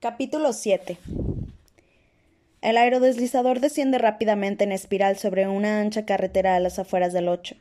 Capítulo 0.00 0.54
7 0.54 0.96
El 2.62 2.78
aerodeslizador 2.78 3.60
desciende 3.60 3.98
rápidamente 3.98 4.64
en 4.64 4.72
espiral 4.72 5.18
sobre 5.18 5.46
una 5.46 5.78
ancha 5.78 6.06
carretera 6.06 6.56
a 6.56 6.60
las 6.60 6.78
afueras 6.78 7.12
del 7.12 7.28
ocho. 7.28 7.54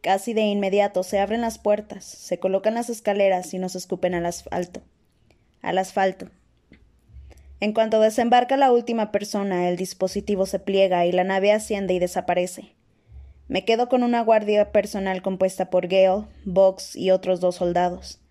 Casi 0.00 0.32
de 0.32 0.42
inmediato 0.42 1.02
se 1.02 1.18
abren 1.18 1.40
las 1.40 1.58
puertas, 1.58 2.04
se 2.04 2.38
colocan 2.38 2.74
las 2.74 2.88
escaleras 2.88 3.52
y 3.52 3.58
nos 3.58 3.74
escupen 3.74 4.14
al 4.14 4.26
asfalto. 4.26 4.80
Al 5.60 5.76
asfalto. 5.76 6.28
En 7.58 7.72
cuanto 7.72 7.98
desembarca 7.98 8.56
la 8.56 8.70
última 8.70 9.10
persona, 9.10 9.68
el 9.68 9.76
dispositivo 9.76 10.46
se 10.46 10.60
pliega 10.60 11.04
y 11.04 11.10
la 11.10 11.24
nave 11.24 11.50
asciende 11.50 11.94
y 11.94 11.98
desaparece. 11.98 12.76
Me 13.48 13.64
quedo 13.64 13.88
con 13.88 14.04
una 14.04 14.20
guardia 14.20 14.70
personal 14.70 15.20
compuesta 15.20 15.68
por 15.68 15.88
Gale, 15.88 16.26
Box 16.44 16.94
y 16.94 17.10
otros 17.10 17.40
dos 17.40 17.56
soldados. 17.56 18.21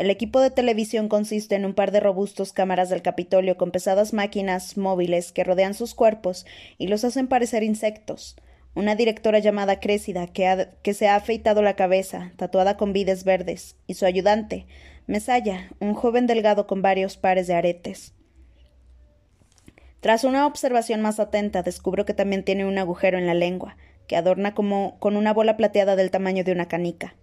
El 0.00 0.08
equipo 0.08 0.40
de 0.40 0.50
televisión 0.50 1.10
consiste 1.10 1.56
en 1.56 1.66
un 1.66 1.74
par 1.74 1.90
de 1.90 2.00
robustos 2.00 2.54
cámaras 2.54 2.88
del 2.88 3.02
Capitolio 3.02 3.58
con 3.58 3.70
pesadas 3.70 4.14
máquinas 4.14 4.78
móviles 4.78 5.30
que 5.30 5.44
rodean 5.44 5.74
sus 5.74 5.94
cuerpos 5.94 6.46
y 6.78 6.86
los 6.86 7.04
hacen 7.04 7.28
parecer 7.28 7.62
insectos. 7.62 8.34
Una 8.74 8.94
directora 8.94 9.40
llamada 9.40 9.78
Crécida 9.78 10.26
que, 10.26 10.68
que 10.82 10.94
se 10.94 11.06
ha 11.06 11.16
afeitado 11.16 11.60
la 11.60 11.76
cabeza, 11.76 12.32
tatuada 12.36 12.78
con 12.78 12.94
vides 12.94 13.24
verdes, 13.24 13.76
y 13.86 13.92
su 13.92 14.06
ayudante, 14.06 14.66
Mesaya, 15.06 15.68
un 15.80 15.92
joven 15.92 16.26
delgado 16.26 16.66
con 16.66 16.80
varios 16.80 17.18
pares 17.18 17.46
de 17.46 17.56
aretes. 17.56 18.14
Tras 20.00 20.24
una 20.24 20.46
observación 20.46 21.02
más 21.02 21.20
atenta, 21.20 21.62
descubro 21.62 22.06
que 22.06 22.14
también 22.14 22.42
tiene 22.42 22.64
un 22.64 22.78
agujero 22.78 23.18
en 23.18 23.26
la 23.26 23.34
lengua, 23.34 23.76
que 24.06 24.16
adorna 24.16 24.54
como 24.54 24.98
con 24.98 25.18
una 25.18 25.34
bola 25.34 25.58
plateada 25.58 25.94
del 25.94 26.10
tamaño 26.10 26.42
de 26.42 26.52
una 26.52 26.68
canica. 26.68 27.16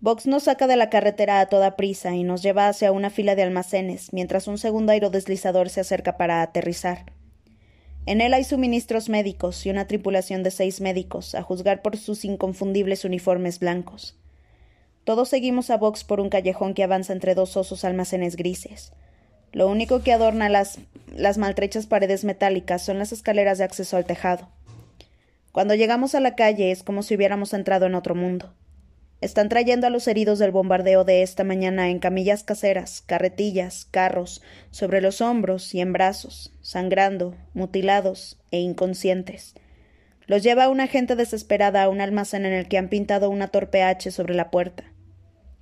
Vox 0.00 0.28
nos 0.28 0.44
saca 0.44 0.68
de 0.68 0.76
la 0.76 0.90
carretera 0.90 1.40
a 1.40 1.46
toda 1.46 1.74
prisa 1.74 2.14
y 2.14 2.22
nos 2.22 2.40
lleva 2.40 2.68
hacia 2.68 2.92
una 2.92 3.10
fila 3.10 3.34
de 3.34 3.42
almacenes, 3.42 4.12
mientras 4.12 4.46
un 4.46 4.56
segundo 4.56 4.92
aerodeslizador 4.92 5.70
se 5.70 5.80
acerca 5.80 6.16
para 6.16 6.40
aterrizar. 6.40 7.12
En 8.06 8.20
él 8.20 8.32
hay 8.32 8.44
suministros 8.44 9.08
médicos 9.08 9.66
y 9.66 9.70
una 9.70 9.88
tripulación 9.88 10.44
de 10.44 10.52
seis 10.52 10.80
médicos, 10.80 11.34
a 11.34 11.42
juzgar 11.42 11.82
por 11.82 11.96
sus 11.96 12.24
inconfundibles 12.24 13.04
uniformes 13.04 13.58
blancos. 13.58 14.16
Todos 15.02 15.28
seguimos 15.28 15.68
a 15.68 15.76
Vox 15.76 16.04
por 16.04 16.20
un 16.20 16.28
callejón 16.28 16.74
que 16.74 16.84
avanza 16.84 17.12
entre 17.12 17.34
dos 17.34 17.56
osos 17.56 17.84
almacenes 17.84 18.36
grises. 18.36 18.92
Lo 19.52 19.66
único 19.66 20.02
que 20.02 20.12
adorna 20.12 20.48
las, 20.48 20.78
las 21.12 21.38
maltrechas 21.38 21.86
paredes 21.86 22.22
metálicas 22.22 22.84
son 22.84 23.00
las 23.00 23.10
escaleras 23.10 23.58
de 23.58 23.64
acceso 23.64 23.96
al 23.96 24.04
tejado. 24.04 24.48
Cuando 25.50 25.74
llegamos 25.74 26.14
a 26.14 26.20
la 26.20 26.36
calle 26.36 26.70
es 26.70 26.84
como 26.84 27.02
si 27.02 27.16
hubiéramos 27.16 27.52
entrado 27.52 27.86
en 27.86 27.96
otro 27.96 28.14
mundo. 28.14 28.54
Están 29.20 29.48
trayendo 29.48 29.88
a 29.88 29.90
los 29.90 30.06
heridos 30.06 30.38
del 30.38 30.52
bombardeo 30.52 31.02
de 31.02 31.22
esta 31.22 31.42
mañana 31.42 31.90
en 31.90 31.98
camillas 31.98 32.44
caseras, 32.44 33.02
carretillas, 33.04 33.84
carros, 33.90 34.42
sobre 34.70 35.00
los 35.00 35.20
hombros 35.20 35.74
y 35.74 35.80
en 35.80 35.92
brazos, 35.92 36.52
sangrando, 36.60 37.34
mutilados 37.52 38.38
e 38.52 38.60
inconscientes. 38.60 39.54
Los 40.26 40.44
lleva 40.44 40.68
una 40.68 40.86
gente 40.86 41.16
desesperada 41.16 41.82
a 41.82 41.88
un 41.88 42.00
almacén 42.00 42.46
en 42.46 42.52
el 42.52 42.68
que 42.68 42.78
han 42.78 42.88
pintado 42.88 43.28
una 43.28 43.48
torpe 43.48 43.82
H 43.82 44.12
sobre 44.12 44.34
la 44.34 44.52
puerta. 44.52 44.84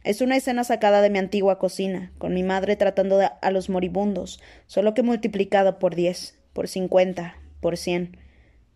Es 0.05 0.21
una 0.21 0.37
escena 0.37 0.63
sacada 0.63 1.01
de 1.01 1.09
mi 1.09 1.19
antigua 1.19 1.59
cocina, 1.59 2.13
con 2.19 2.35
mi 2.35 2.43
madre 2.43 2.77
tratando 2.77 3.21
a 3.41 3.51
los 3.51 3.71
moribundos, 3.71 4.39
solo 4.67 4.93
que 4.93 5.03
multiplicado 5.03 5.79
por 5.79 5.95
diez, 5.95 6.39
por 6.53 6.69
cincuenta, 6.69 7.37
por 7.61 7.79
cien. 7.79 8.19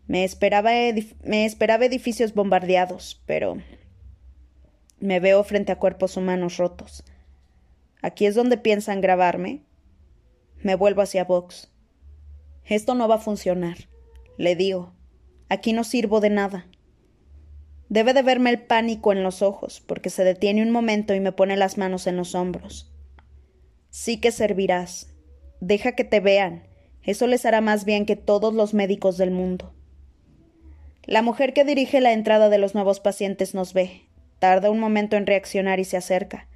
Me 0.07 0.25
esperaba, 0.25 0.71
me 1.23 1.45
esperaba 1.45 1.85
edificios 1.85 2.35
bombardeados, 2.35 3.21
pero 3.27 3.59
me 5.01 5.19
veo 5.19 5.43
frente 5.45 5.73
a 5.73 5.79
cuerpos 5.79 6.17
humanos 6.17 6.59
rotos. 6.59 7.05
¿Aquí 8.03 8.27
es 8.27 8.35
donde 8.35 8.57
piensan 8.57 9.01
grabarme? 9.01 9.63
Me 10.63 10.75
vuelvo 10.75 11.03
hacia 11.03 11.25
Vox. 11.25 11.73
Esto 12.65 12.95
no 12.95 13.09
va 13.09 13.17
a 13.17 13.19
funcionar, 13.19 13.89
le 14.37 14.55
digo. 14.57 14.95
Aquí 15.49 15.73
no 15.73 15.85
sirvo 15.85 16.21
de 16.21 16.31
nada. 16.31 16.67
Debe 17.89 18.13
de 18.13 18.23
verme 18.23 18.51
el 18.51 18.63
pánico 18.63 19.13
en 19.13 19.25
los 19.25 19.43
ojos, 19.43 19.83
porque 19.85 20.11
se 20.11 20.23
detiene 20.23 20.63
un 20.63 20.71
momento 20.71 21.15
y 21.15 21.21
me 21.21 21.33
pone 21.33 21.57
las 21.57 21.77
manos 21.77 22.07
en 22.07 22.17
los 22.17 22.35
hombros. 22.35 22.93
Sí 23.89 24.21
que 24.21 24.31
servirás. 24.31 25.13
Deja 25.61 25.93
que 25.93 26.05
te 26.05 26.21
vean. 26.21 26.69
Eso 27.03 27.27
les 27.27 27.45
hará 27.45 27.61
más 27.61 27.85
bien 27.85 28.07
que 28.07 28.15
todos 28.15 28.55
los 28.55 28.75
médicos 28.75 29.17
del 29.19 29.33
mundo. 29.33 29.75
La 31.05 31.23
mujer 31.23 31.53
que 31.53 31.65
dirige 31.65 32.01
la 32.01 32.13
entrada 32.13 32.51
de 32.51 32.59
los 32.59 32.75
nuevos 32.75 33.01
pacientes 33.01 33.55
nos 33.55 33.73
ve, 33.73 34.10
Tarda 34.41 34.71
un 34.71 34.81
momento 34.81 35.17
en 35.17 35.27
reaccionar 35.27 35.79
y 35.79 35.85
se 35.85 35.99
acerca. 35.99 36.49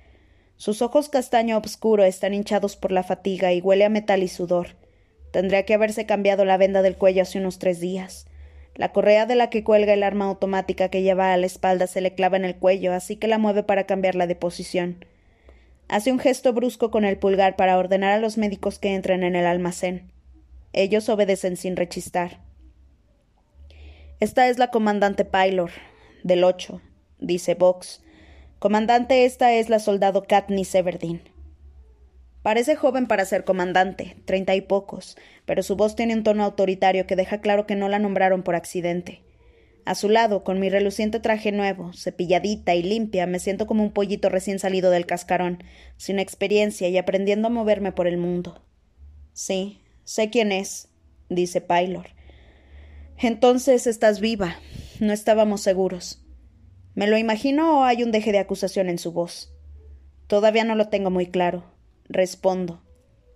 Sus 0.57 0.83
ojos 0.83 1.09
castaño 1.11 1.57
obscuro 1.59 2.03
están 2.03 2.33
hinchados 2.33 2.77
por 2.77 2.91
la 2.91 3.03
fatiga 3.03 3.53
y 3.53 3.61
huele 3.61 3.85
a 3.85 3.91
metal 3.91 4.23
y 4.23 4.29
sudor. 4.29 4.69
Tendría 5.31 5.67
que 5.67 5.75
haberse 5.75 6.07
cambiado 6.07 6.45
la 6.45 6.57
venda 6.57 6.81
del 6.81 6.97
cuello 6.97 7.23
hace 7.23 7.39
unos 7.39 7.59
tres 7.59 7.81
días. 7.81 8.27
La 8.75 8.93
correa 8.93 9.27
de 9.27 9.37
la 9.37 9.51
que 9.51 9.63
cuelga 9.63 9.93
el 9.93 10.03
arma 10.03 10.25
automática 10.25 10.89
que 10.89 11.03
lleva 11.03 11.33
a 11.33 11.37
la 11.37 11.45
espalda 11.45 11.87
se 11.87 12.01
le 12.01 12.15
clava 12.15 12.39
en 12.39 12.47
el 12.47 12.57
cuello, 12.57 12.95
así 12.95 13.17
que 13.17 13.29
la 13.29 13.39
mueve 13.39 13.63
para 13.63 13.85
cambiarla 13.85 14.27
de 14.27 14.35
posición. 14.35 15.05
Hace 15.89 16.11
un 16.11 16.19
gesto 16.19 16.55
brusco 16.55 16.91
con 16.91 17.05
el 17.05 17.19
pulgar 17.19 17.55
para 17.55 17.77
ordenar 17.77 18.13
a 18.13 18.19
los 18.19 18.39
médicos 18.39 18.79
que 18.79 18.95
entren 18.95 19.23
en 19.25 19.37
el 19.37 19.45
almacén. 19.45 20.11
Ellos 20.73 21.11
obedecen 21.11 21.59
sin 21.59 21.77
rechistar. 21.77 22.41
Esta 24.21 24.49
es 24.49 24.59
la 24.59 24.71
comandante 24.71 25.27
Pylor, 25.27 25.71
del 26.23 26.45
ocho, 26.45 26.81
dice 27.27 27.55
Vox. 27.55 28.03
Comandante, 28.59 29.25
esta 29.25 29.53
es 29.53 29.69
la 29.69 29.79
soldado 29.79 30.25
Katniss 30.25 30.75
Everdeen. 30.75 31.23
Parece 32.43 32.77
joven 32.77 33.07
para 33.07 33.25
ser 33.25 33.45
comandante, 33.45 34.17
treinta 34.27 34.55
y 34.55 34.61
pocos, 34.61 35.17
pero 35.47 35.63
su 35.63 35.77
voz 35.77 35.97
tiene 35.97 36.15
un 36.15 36.25
tono 36.25 36.45
autoritario 36.45 37.07
que 37.07 37.17
deja 37.17 37.41
claro 37.41 37.67
que 37.67 37.77
no 37.77 37.89
la 37.89 37.99
nombraron 37.99 38.43
por 38.43 38.55
accidente. 38.55 39.23
A 39.87 39.95
su 39.95 40.09
lado, 40.09 40.45
con 40.45 40.61
mi 40.61 40.71
reluciente 40.71 41.21
traje 41.21 41.53
nuevo, 41.53 41.93
cepilladita 41.93 42.75
y 42.75 42.83
limpia, 42.83 43.27
me 43.27 43.39
siento 43.39 43.67
como 43.67 43.83
un 43.83 43.93
pollito 43.93 44.29
recién 44.29 44.59
salido 44.59 44.91
del 44.91 45.07
cascarón, 45.07 45.63
sin 45.97 46.19
experiencia 46.19 46.89
y 46.89 46.97
aprendiendo 46.97 47.49
a 47.49 47.51
moverme 47.51 47.93
por 47.93 48.07
el 48.07 48.17
mundo. 48.17 48.63
Sí, 49.33 49.83
sé 50.05 50.31
quién 50.31 50.53
es, 50.53 50.89
dice 51.29 51.61
Pylor. 51.61 52.07
Entonces 53.19 53.87
estás 53.87 54.21
viva. 54.21 54.57
No 55.01 55.13
estábamos 55.13 55.61
seguros. 55.61 56.24
¿Me 56.95 57.09
lo 57.09 57.19
imagino 57.19 57.81
o 57.81 57.85
hay 57.85 58.03
un 58.05 58.13
deje 58.13 58.31
de 58.31 58.39
acusación 58.39 58.89
en 58.89 58.99
su 58.99 59.11
voz? 59.11 59.53
Todavía 60.29 60.65
no 60.65 60.77
lo 60.77 60.89
tengo 60.89 61.11
muy 61.11 61.27
claro. 61.27 61.65
Respondo. 62.09 62.83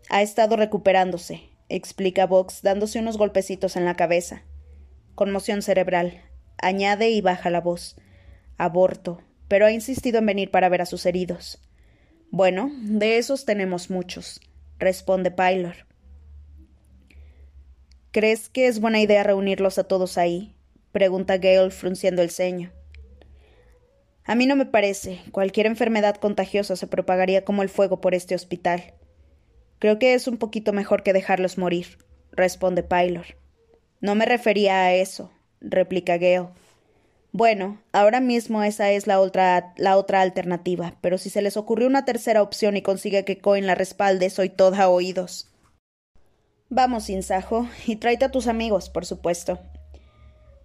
Ha 0.08 0.22
estado 0.22 0.56
recuperándose, 0.56 1.42
explica 1.68 2.26
Vox, 2.26 2.62
dándose 2.62 3.00
unos 3.00 3.18
golpecitos 3.18 3.76
en 3.76 3.84
la 3.84 3.96
cabeza. 3.96 4.42
Conmoción 5.14 5.62
cerebral. 5.62 6.22
Añade 6.58 7.10
y 7.10 7.20
baja 7.20 7.50
la 7.50 7.60
voz. 7.60 7.96
Aborto, 8.56 9.22
pero 9.48 9.66
ha 9.66 9.72
insistido 9.72 10.18
en 10.18 10.26
venir 10.26 10.50
para 10.50 10.68
ver 10.68 10.82
a 10.82 10.86
sus 10.86 11.04
heridos. 11.06 11.60
Bueno, 12.30 12.70
de 12.74 13.18
esos 13.18 13.44
tenemos 13.44 13.90
muchos, 13.90 14.40
responde 14.78 15.30
Pylor. 15.30 15.86
¿Crees 18.12 18.48
que 18.48 18.68
es 18.68 18.80
buena 18.80 19.00
idea 19.00 19.22
reunirlos 19.22 19.78
a 19.78 19.84
todos 19.84 20.18
ahí? 20.18 20.54
pregunta 20.92 21.38
Gale 21.38 21.70
frunciendo 21.70 22.22
el 22.22 22.30
ceño. 22.30 22.72
A 24.28 24.34
mí 24.34 24.44
no 24.44 24.56
me 24.56 24.66
parece. 24.66 25.22
Cualquier 25.32 25.64
enfermedad 25.64 26.16
contagiosa 26.16 26.76
se 26.76 26.86
propagaría 26.86 27.46
como 27.46 27.62
el 27.62 27.70
fuego 27.70 28.02
por 28.02 28.14
este 28.14 28.34
hospital. 28.34 28.92
Creo 29.78 29.98
que 29.98 30.12
es 30.12 30.28
un 30.28 30.36
poquito 30.36 30.74
mejor 30.74 31.02
que 31.02 31.14
dejarlos 31.14 31.56
morir, 31.56 31.96
responde 32.30 32.82
Pylor. 32.82 33.24
No 34.02 34.14
me 34.14 34.26
refería 34.26 34.82
a 34.82 34.92
eso, 34.92 35.32
replica 35.62 36.18
Gale. 36.18 36.48
Bueno, 37.32 37.80
ahora 37.90 38.20
mismo 38.20 38.62
esa 38.62 38.90
es 38.90 39.06
la 39.06 39.18
otra, 39.18 39.72
la 39.78 39.96
otra 39.96 40.20
alternativa, 40.20 40.96
pero 41.00 41.16
si 41.16 41.30
se 41.30 41.40
les 41.40 41.56
ocurre 41.56 41.86
una 41.86 42.04
tercera 42.04 42.42
opción 42.42 42.76
y 42.76 42.82
consigue 42.82 43.24
que 43.24 43.38
Cohen 43.38 43.66
la 43.66 43.76
respalde, 43.76 44.28
soy 44.28 44.50
toda 44.50 44.90
oídos. 44.90 45.50
Vamos, 46.68 47.08
Insajo, 47.08 47.66
y 47.86 47.96
tráete 47.96 48.26
a 48.26 48.30
tus 48.30 48.46
amigos, 48.46 48.90
por 48.90 49.06
supuesto. 49.06 49.58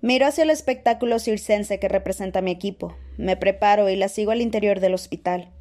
Miro 0.03 0.25
hacia 0.25 0.43
el 0.43 0.49
espectáculo 0.49 1.17
circense 1.17 1.79
que 1.79 1.87
representa 1.87 2.41
mi 2.41 2.51
equipo. 2.51 2.97
Me 3.15 3.37
preparo 3.37 3.89
y 3.89 3.95
la 3.95 4.09
sigo 4.09 4.31
al 4.31 4.41
interior 4.41 4.81
del 4.81 4.95
hospital. 4.95 5.53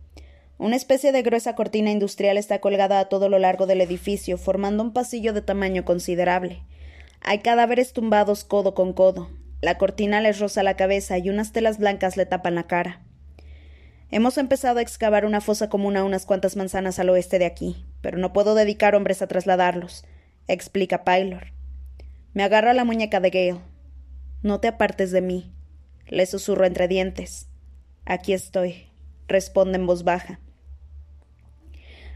Una 0.59 0.75
especie 0.75 1.13
de 1.13 1.23
gruesa 1.23 1.55
cortina 1.55 1.93
industrial 1.93 2.37
está 2.37 2.61
colgada 2.61 2.99
a 2.99 3.05
todo 3.05 3.29
lo 3.29 3.39
largo 3.39 3.67
del 3.67 3.81
edificio, 3.81 4.37
formando 4.39 4.83
un 4.83 4.93
pasillo 4.93 5.33
de 5.33 5.43
tamaño 5.43 5.85
considerable. 5.85 6.65
Hay 7.21 7.39
cadáveres 7.39 7.93
tumbados 7.93 8.43
codo 8.43 8.75
con 8.75 8.95
codo. 8.95 9.31
La 9.61 9.79
cortina 9.79 10.21
les 10.21 10.41
roza 10.41 10.65
la 10.65 10.75
cabeza 10.75 11.19
y 11.19 11.31
unas 11.31 11.53
telas 11.53 11.79
blancas 11.79 12.17
le 12.17 12.27
tapan 12.27 12.57
la 12.57 12.67
cara. 12.67 13.01
Hemos 14.11 14.39
empezado 14.39 14.81
a 14.81 14.83
excavar 14.83 15.25
una 15.25 15.41
fosa 15.41 15.69
común 15.69 15.97
a 15.97 16.03
unas 16.03 16.27
cuantas 16.27 16.57
manzanas 16.57 16.99
al 16.99 17.11
oeste 17.11 17.39
de 17.39 17.47
aquí, 17.47 17.87
pero 18.01 18.19
no 18.19 18.33
puedo 18.33 18.57
dedicar 18.57 18.97
hombres 18.97 19.23
a 19.23 19.29
trasladarlos, 19.29 20.05
explica 20.49 21.05
Pylor. 21.05 21.53
Me 22.35 22.43
agarra 22.43 22.75
la 22.75 22.85
muñeca 22.85 23.21
de 23.21 23.31
Gale. 23.31 23.72
No 24.43 24.59
te 24.59 24.67
apartes 24.67 25.13
de 25.13 25.21
mí, 25.21 25.53
le 26.09 26.27
susurro 26.27 26.65
entre 26.65 26.89
dientes. 26.89 27.47
Aquí 28.05 28.33
estoy, 28.33 28.87
responde 29.29 29.79
en 29.79 29.87
voz 29.87 30.03
baja. 30.03 30.41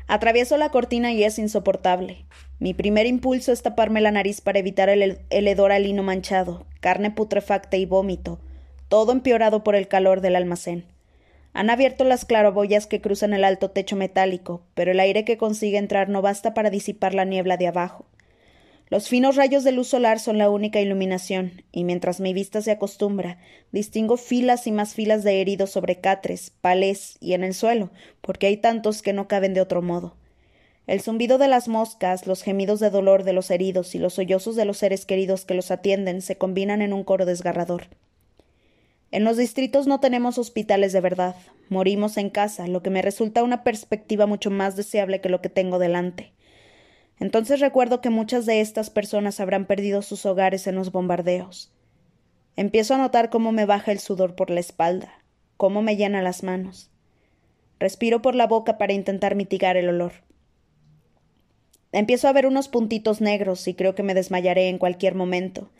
Atravieso 0.08 0.56
la 0.56 0.70
cortina 0.70 1.12
y 1.12 1.22
es 1.22 1.38
insoportable. 1.38 2.26
Mi 2.58 2.74
primer 2.74 3.06
impulso 3.06 3.52
es 3.52 3.62
taparme 3.62 4.00
la 4.00 4.10
nariz 4.10 4.40
para 4.40 4.58
evitar 4.58 4.88
el, 4.88 5.20
hedor 5.30 5.70
al 5.70 5.84
lino 5.84 6.02
manchado, 6.02 6.66
carne 6.80 7.12
putrefacta 7.12 7.76
y 7.76 7.86
vómito, 7.86 8.40
todo 8.88 9.12
empeorado 9.12 9.62
por 9.62 9.76
el 9.76 9.86
calor 9.86 10.20
del 10.20 10.34
almacén. 10.34 10.84
Han 11.52 11.70
abierto 11.70 12.02
las 12.02 12.24
claraboyas 12.24 12.88
que 12.88 13.00
cruzan 13.00 13.34
el 13.34 13.44
alto 13.44 13.70
techo 13.70 13.94
metálico, 13.94 14.62
pero 14.74 14.90
el 14.90 14.98
aire 14.98 15.24
que 15.24 15.38
consigue 15.38 15.78
entrar 15.78 16.08
no 16.08 16.22
basta 16.22 16.54
para 16.54 16.70
disipar 16.70 17.14
la 17.14 17.24
niebla 17.24 17.56
de 17.56 17.68
abajo. 17.68 18.04
Los 18.88 19.08
finos 19.08 19.34
rayos 19.34 19.64
de 19.64 19.72
luz 19.72 19.88
solar 19.88 20.20
son 20.20 20.38
la 20.38 20.48
única 20.48 20.80
iluminación, 20.80 21.64
y 21.72 21.82
mientras 21.82 22.20
mi 22.20 22.32
vista 22.32 22.62
se 22.62 22.70
acostumbra, 22.70 23.38
distingo 23.72 24.16
filas 24.16 24.68
y 24.68 24.72
más 24.72 24.94
filas 24.94 25.24
de 25.24 25.40
heridos 25.40 25.70
sobre 25.70 26.00
catres, 26.00 26.52
palés 26.60 27.16
y 27.18 27.32
en 27.32 27.42
el 27.42 27.52
suelo, 27.52 27.90
porque 28.20 28.46
hay 28.46 28.58
tantos 28.58 29.02
que 29.02 29.12
no 29.12 29.26
caben 29.26 29.54
de 29.54 29.60
otro 29.60 29.82
modo. 29.82 30.16
El 30.86 31.00
zumbido 31.00 31.36
de 31.36 31.48
las 31.48 31.66
moscas, 31.66 32.28
los 32.28 32.44
gemidos 32.44 32.78
de 32.78 32.90
dolor 32.90 33.24
de 33.24 33.32
los 33.32 33.50
heridos 33.50 33.96
y 33.96 33.98
los 33.98 34.14
sollozos 34.14 34.54
de 34.54 34.64
los 34.64 34.78
seres 34.78 35.04
queridos 35.04 35.44
que 35.44 35.54
los 35.54 35.72
atienden 35.72 36.22
se 36.22 36.38
combinan 36.38 36.80
en 36.80 36.92
un 36.92 37.02
coro 37.02 37.26
desgarrador. 37.26 37.88
En 39.10 39.24
los 39.24 39.36
distritos 39.36 39.88
no 39.88 39.98
tenemos 39.98 40.38
hospitales 40.38 40.92
de 40.92 41.00
verdad. 41.00 41.34
Morimos 41.70 42.16
en 42.18 42.30
casa, 42.30 42.68
lo 42.68 42.84
que 42.84 42.90
me 42.90 43.02
resulta 43.02 43.42
una 43.42 43.64
perspectiva 43.64 44.26
mucho 44.26 44.52
más 44.52 44.76
deseable 44.76 45.20
que 45.20 45.28
lo 45.28 45.40
que 45.40 45.48
tengo 45.48 45.80
delante. 45.80 46.35
Entonces 47.18 47.60
recuerdo 47.60 48.00
que 48.00 48.10
muchas 48.10 48.44
de 48.44 48.60
estas 48.60 48.90
personas 48.90 49.40
habrán 49.40 49.64
perdido 49.64 50.02
sus 50.02 50.26
hogares 50.26 50.66
en 50.66 50.74
los 50.74 50.92
bombardeos. 50.92 51.72
Empiezo 52.56 52.94
a 52.94 52.98
notar 52.98 53.30
cómo 53.30 53.52
me 53.52 53.64
baja 53.64 53.92
el 53.92 54.00
sudor 54.00 54.34
por 54.34 54.50
la 54.50 54.60
espalda, 54.60 55.12
cómo 55.56 55.82
me 55.82 55.96
llena 55.96 56.22
las 56.22 56.42
manos. 56.42 56.90
Respiro 57.78 58.22
por 58.22 58.34
la 58.34 58.46
boca 58.46 58.78
para 58.78 58.92
intentar 58.92 59.34
mitigar 59.34 59.76
el 59.76 59.88
olor. 59.88 60.12
Empiezo 61.92 62.28
a 62.28 62.32
ver 62.32 62.46
unos 62.46 62.68
puntitos 62.68 63.20
negros 63.20 63.66
y 63.68 63.74
creo 63.74 63.94
que 63.94 64.02
me 64.02 64.14
desmayaré 64.14 64.68
en 64.68 64.78
cualquier 64.78 65.14
momento, 65.14 65.70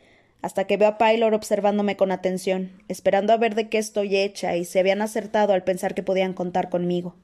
hasta 0.40 0.66
que 0.66 0.76
veo 0.76 0.88
a 0.88 0.98
Pylor 0.98 1.34
observándome 1.34 1.96
con 1.96 2.12
atención, 2.12 2.82
esperando 2.88 3.32
a 3.32 3.36
ver 3.36 3.54
de 3.54 3.68
qué 3.68 3.78
estoy 3.78 4.16
hecha 4.16 4.56
y 4.56 4.64
se 4.64 4.80
habían 4.80 5.02
acertado 5.02 5.52
al 5.52 5.64
pensar 5.64 5.94
que 5.94 6.02
podían 6.02 6.32
contar 6.32 6.70
conmigo. 6.70 7.16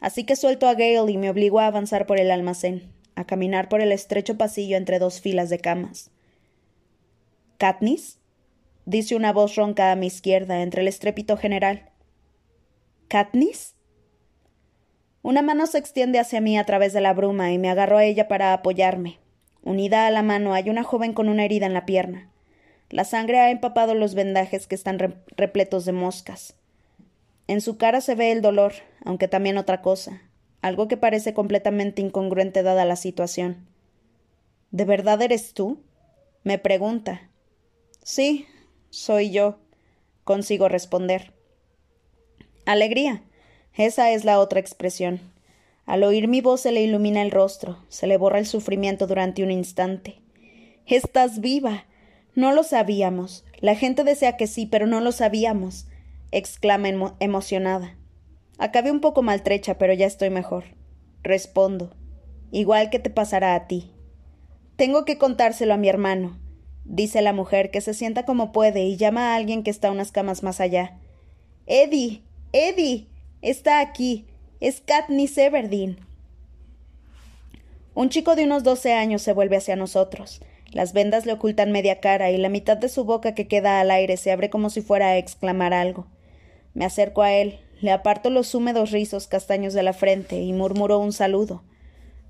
Así 0.00 0.24
que 0.24 0.34
suelto 0.34 0.66
a 0.66 0.74
Gale 0.74 1.12
y 1.12 1.18
me 1.18 1.30
obligo 1.30 1.60
a 1.60 1.66
avanzar 1.66 2.06
por 2.06 2.18
el 2.18 2.30
almacén 2.30 2.90
a 3.20 3.26
caminar 3.26 3.68
por 3.68 3.80
el 3.80 3.92
estrecho 3.92 4.38
pasillo 4.38 4.76
entre 4.76 4.98
dos 4.98 5.20
filas 5.20 5.50
de 5.50 5.58
camas. 5.58 6.10
¿Katniss? 7.58 8.18
dice 8.86 9.14
una 9.14 9.32
voz 9.32 9.54
ronca 9.54 9.92
a 9.92 9.96
mi 9.96 10.06
izquierda 10.06 10.62
entre 10.62 10.80
el 10.80 10.88
estrépito 10.88 11.36
general. 11.36 11.90
¿Katniss? 13.08 13.74
Una 15.22 15.42
mano 15.42 15.66
se 15.66 15.76
extiende 15.76 16.18
hacia 16.18 16.40
mí 16.40 16.58
a 16.58 16.64
través 16.64 16.94
de 16.94 17.02
la 17.02 17.12
bruma 17.12 17.52
y 17.52 17.58
me 17.58 17.68
agarro 17.68 17.98
a 17.98 18.04
ella 18.04 18.26
para 18.26 18.54
apoyarme. 18.54 19.18
Unida 19.62 20.06
a 20.06 20.10
la 20.10 20.22
mano 20.22 20.54
hay 20.54 20.70
una 20.70 20.82
joven 20.82 21.12
con 21.12 21.28
una 21.28 21.44
herida 21.44 21.66
en 21.66 21.74
la 21.74 21.84
pierna. 21.84 22.30
La 22.88 23.04
sangre 23.04 23.38
ha 23.38 23.50
empapado 23.50 23.94
los 23.94 24.14
vendajes 24.14 24.66
que 24.66 24.74
están 24.74 24.98
repletos 25.36 25.84
de 25.84 25.92
moscas. 25.92 26.54
En 27.46 27.60
su 27.60 27.76
cara 27.76 28.00
se 28.00 28.14
ve 28.14 28.32
el 28.32 28.40
dolor, 28.40 28.72
aunque 29.04 29.28
también 29.28 29.58
otra 29.58 29.82
cosa, 29.82 30.22
algo 30.62 30.88
que 30.88 30.96
parece 30.96 31.34
completamente 31.34 32.02
incongruente 32.02 32.62
dada 32.62 32.84
la 32.84 32.96
situación. 32.96 33.66
¿De 34.70 34.84
verdad 34.84 35.20
eres 35.22 35.54
tú? 35.54 35.82
me 36.42 36.58
pregunta. 36.58 37.30
Sí, 38.02 38.46
soy 38.88 39.30
yo, 39.30 39.58
consigo 40.24 40.68
responder. 40.68 41.34
Alegría. 42.66 43.22
Esa 43.74 44.10
es 44.10 44.24
la 44.24 44.40
otra 44.40 44.60
expresión. 44.60 45.20
Al 45.86 46.02
oír 46.02 46.28
mi 46.28 46.40
voz 46.40 46.60
se 46.60 46.72
le 46.72 46.82
ilumina 46.82 47.22
el 47.22 47.30
rostro, 47.30 47.78
se 47.88 48.06
le 48.06 48.16
borra 48.16 48.38
el 48.38 48.46
sufrimiento 48.46 49.06
durante 49.06 49.42
un 49.42 49.50
instante. 49.50 50.20
Estás 50.86 51.40
viva. 51.40 51.84
No 52.34 52.52
lo 52.52 52.62
sabíamos. 52.62 53.44
La 53.60 53.74
gente 53.74 54.04
desea 54.04 54.36
que 54.36 54.46
sí, 54.46 54.66
pero 54.66 54.86
no 54.86 55.00
lo 55.00 55.12
sabíamos, 55.12 55.86
exclama 56.30 57.16
emocionada. 57.20 57.96
Acabé 58.60 58.90
un 58.90 59.00
poco 59.00 59.22
maltrecha, 59.22 59.78
pero 59.78 59.94
ya 59.94 60.04
estoy 60.04 60.28
mejor. 60.28 60.64
Respondo. 61.22 61.96
Igual 62.52 62.90
que 62.90 62.98
te 62.98 63.08
pasará 63.08 63.54
a 63.54 63.66
ti. 63.66 63.90
Tengo 64.76 65.06
que 65.06 65.16
contárselo 65.16 65.72
a 65.72 65.78
mi 65.78 65.88
hermano, 65.88 66.38
dice 66.84 67.22
la 67.22 67.32
mujer, 67.32 67.70
que 67.70 67.80
se 67.80 67.94
sienta 67.94 68.26
como 68.26 68.52
puede 68.52 68.84
y 68.84 68.98
llama 68.98 69.32
a 69.32 69.36
alguien 69.36 69.62
que 69.62 69.70
está 69.70 69.90
unas 69.90 70.12
camas 70.12 70.42
más 70.42 70.60
allá. 70.60 70.98
Eddie. 71.64 72.22
Eddie. 72.52 73.08
Está 73.40 73.80
aquí. 73.80 74.26
Es 74.60 74.82
Katniss 74.82 75.38
Everdeen. 75.38 75.98
Un 77.94 78.10
chico 78.10 78.36
de 78.36 78.44
unos 78.44 78.62
doce 78.62 78.92
años 78.92 79.22
se 79.22 79.32
vuelve 79.32 79.56
hacia 79.56 79.74
nosotros. 79.74 80.42
Las 80.70 80.92
vendas 80.92 81.24
le 81.24 81.32
ocultan 81.32 81.72
media 81.72 81.98
cara 82.00 82.30
y 82.30 82.36
la 82.36 82.50
mitad 82.50 82.76
de 82.76 82.90
su 82.90 83.04
boca 83.04 83.34
que 83.34 83.48
queda 83.48 83.80
al 83.80 83.90
aire 83.90 84.18
se 84.18 84.32
abre 84.32 84.50
como 84.50 84.68
si 84.68 84.82
fuera 84.82 85.08
a 85.08 85.16
exclamar 85.16 85.72
algo. 85.72 86.08
Me 86.74 86.84
acerco 86.84 87.22
a 87.22 87.32
él, 87.32 87.58
le 87.80 87.92
aparto 87.92 88.30
los 88.30 88.54
húmedos 88.54 88.90
rizos 88.90 89.26
castaños 89.26 89.72
de 89.74 89.82
la 89.82 89.92
frente 89.92 90.40
y 90.40 90.52
murmuró 90.52 90.98
un 90.98 91.12
saludo. 91.12 91.62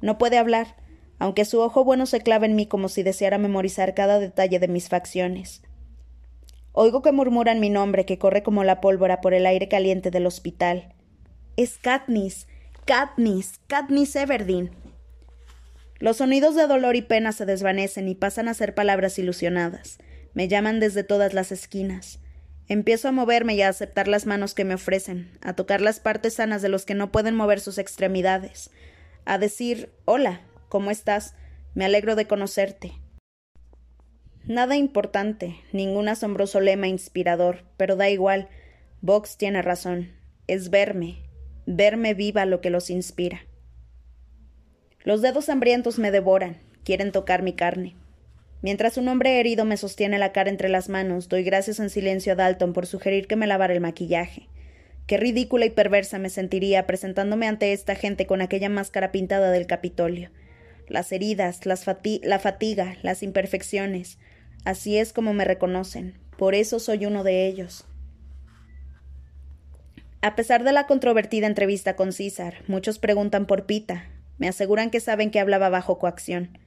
No 0.00 0.17
puede 0.17 0.38
hablar, 0.38 0.76
aunque 1.19 1.44
su 1.44 1.61
ojo 1.61 1.85
bueno 1.85 2.06
se 2.06 2.20
clava 2.20 2.47
en 2.47 2.56
mí 2.56 2.67
como 2.67 2.88
si 2.88 3.02
deseara 3.02 3.38
memorizar 3.38 3.94
cada 3.94 4.19
detalle 4.19 4.58
de 4.58 4.69
mis 4.69 4.88
facciones. 4.88 5.62
Oigo 6.73 7.02
que 7.02 7.12
murmuran 7.12 7.58
mi 7.58 7.69
nombre 7.69 8.06
que 8.06 8.19
corre 8.19 8.43
como 8.43 8.62
la 8.62 8.81
pólvora 8.81 9.20
por 9.20 9.35
el 9.35 9.44
aire 9.44 9.69
caliente 9.69 10.11
del 10.11 10.26
hospital. 10.26 10.94
Es 11.56 11.79
Katniss. 11.79 12.47
Katniss. 12.85 13.61
Katniss 13.67 14.14
Everdeen. 14.17 14.70
Los 15.99 16.19
sonidos 16.19 16.55
de 16.55 16.67
dolor 16.67 16.97
y 16.97 17.02
pena 17.02 17.32
se 17.32 17.44
desvanecen 17.44 18.08
y 18.08 18.14
pasan 18.14 18.49
a 18.49 18.55
ser 18.55 18.75
palabras 18.75 19.19
ilusionadas. 19.19 19.99
Me 20.32 20.49
llaman 20.49 20.81
desde 20.81 21.02
todas 21.02 21.35
las 21.35 21.52
esquinas. 21.52 22.20
Empiezo 22.71 23.09
a 23.09 23.13
moverme 23.13 23.57
y 23.57 23.63
a 23.63 23.69
aceptar 23.69 24.07
las 24.07 24.27
manos 24.27 24.55
que 24.55 24.65
me 24.65 24.75
ofrecen, 24.75 25.37
a 25.43 25.55
tocar 25.55 25.81
las 25.81 25.99
partes 25.99 26.35
sanas 26.35 26.63
de 26.63 26.69
los 26.69 26.87
que 26.87 26.95
no 26.95 27.11
pueden 27.11 27.35
mover 27.35 27.59
sus 27.59 27.79
extremidades, 27.79 28.71
a 29.25 29.39
decir 29.39 29.91
Hola, 30.05 30.43
¿cómo 30.69 30.93
estás? 30.93 31.35
Me 31.75 31.85
alegro 31.85 32.15
de 32.15 32.29
conocerte. 32.29 32.93
Nada 34.45 34.77
importante, 34.77 35.57
ningún 35.73 36.09
asombroso 36.09 36.61
lema 36.61 36.87
inspirador, 36.87 37.65
pero 37.77 37.97
da 37.97 38.09
igual. 38.09 38.49
Vox 39.01 39.37
tiene 39.37 39.63
razón. 39.63 40.13
Es 40.47 40.71
verme, 40.71 41.29
verme 41.67 42.15
viva 42.15 42.47
lo 42.47 42.61
que 42.61 42.71
los 42.71 42.89
inspira. 42.89 43.41
Los 45.03 45.23
dedos 45.23 45.49
hambrientos 45.49 45.99
me 45.99 46.12
devoran, 46.12 46.61
quieren 46.85 47.11
tocar 47.11 47.43
mi 47.43 47.53
carne. 47.53 47.97
Mientras 48.62 48.99
un 48.99 49.09
hombre 49.09 49.40
herido 49.40 49.64
me 49.64 49.76
sostiene 49.76 50.19
la 50.19 50.33
cara 50.33 50.50
entre 50.50 50.69
las 50.69 50.88
manos, 50.88 51.29
doy 51.29 51.43
gracias 51.43 51.81
en 51.81 51.88
silencio 51.88 52.35
a 52.35 52.37
Dalton 52.37 52.73
por 52.73 52.87
sugerir 52.87 53.26
que 53.26 53.37
me 53.37 53.47
lavara 53.47 53.73
el 53.73 53.81
maquillaje. 53.81 54.49
Qué 55.07 55.17
ridícula 55.17 55.64
y 55.64 55.71
perversa 55.71 56.19
me 56.19 56.29
sentiría 56.29 56.87
presentándome 56.87 57.49
ante 57.49 57.73
esta 57.73 57.95
gente 57.95 58.26
con 58.26 58.43
aquella 58.43 58.69
máscara 58.69 59.11
pintada 59.11 59.50
del 59.50 59.67
Capitolio. 59.67 60.31
Las 60.88 61.11
heridas, 61.11 61.64
la 61.64 61.76
fatiga, 62.38 62.97
las 63.02 63.23
imperfecciones. 63.23 64.19
Así 64.64 64.99
es 64.99 65.12
como 65.12 65.33
me 65.33 65.45
reconocen. 65.45 66.19
Por 66.37 66.55
eso 66.55 66.79
soy 66.79 67.07
uno 67.07 67.25
de 67.25 67.47
ellos. 67.47 67.87
A 70.21 70.37
pesar 70.37 70.64
de 70.64 70.73
la 70.73 70.87
controvertida 70.87 71.47
entrevista 71.47 71.97
con 71.97 72.12
César, 72.12 72.62
muchos 72.67 72.99
preguntan 72.99 73.47
por 73.47 73.64
Pita. 73.64 74.11
Me 74.37 74.49
aseguran 74.49 74.90
que 74.90 75.00
saben 75.00 75.31
que 75.31 75.40
hablaba 75.40 75.71
bajo 75.71 75.99
coacción. 75.99 76.59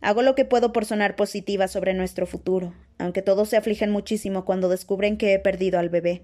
Hago 0.00 0.22
lo 0.22 0.34
que 0.34 0.44
puedo 0.44 0.72
por 0.72 0.84
sonar 0.84 1.16
positiva 1.16 1.68
sobre 1.68 1.94
nuestro 1.94 2.26
futuro, 2.26 2.74
aunque 2.98 3.22
todos 3.22 3.48
se 3.48 3.56
afligen 3.56 3.90
muchísimo 3.90 4.44
cuando 4.44 4.68
descubren 4.68 5.16
que 5.16 5.34
he 5.34 5.38
perdido 5.38 5.78
al 5.78 5.88
bebé. 5.88 6.22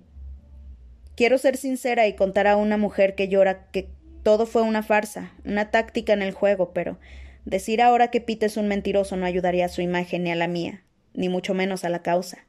Quiero 1.16 1.38
ser 1.38 1.56
sincera 1.56 2.06
y 2.06 2.14
contar 2.14 2.46
a 2.46 2.56
una 2.56 2.76
mujer 2.76 3.14
que 3.14 3.28
llora 3.28 3.70
que 3.70 3.88
todo 4.22 4.46
fue 4.46 4.62
una 4.62 4.82
farsa, 4.82 5.32
una 5.44 5.70
táctica 5.70 6.12
en 6.12 6.22
el 6.22 6.32
juego, 6.32 6.72
pero 6.72 6.98
decir 7.44 7.82
ahora 7.82 8.08
que 8.08 8.20
Pete 8.20 8.46
es 8.46 8.56
un 8.56 8.68
mentiroso 8.68 9.16
no 9.16 9.26
ayudaría 9.26 9.66
a 9.66 9.68
su 9.68 9.82
imagen 9.82 10.24
ni 10.24 10.30
a 10.30 10.36
la 10.36 10.48
mía, 10.48 10.82
ni 11.12 11.28
mucho 11.28 11.54
menos 11.54 11.84
a 11.84 11.88
la 11.88 12.02
causa. 12.02 12.46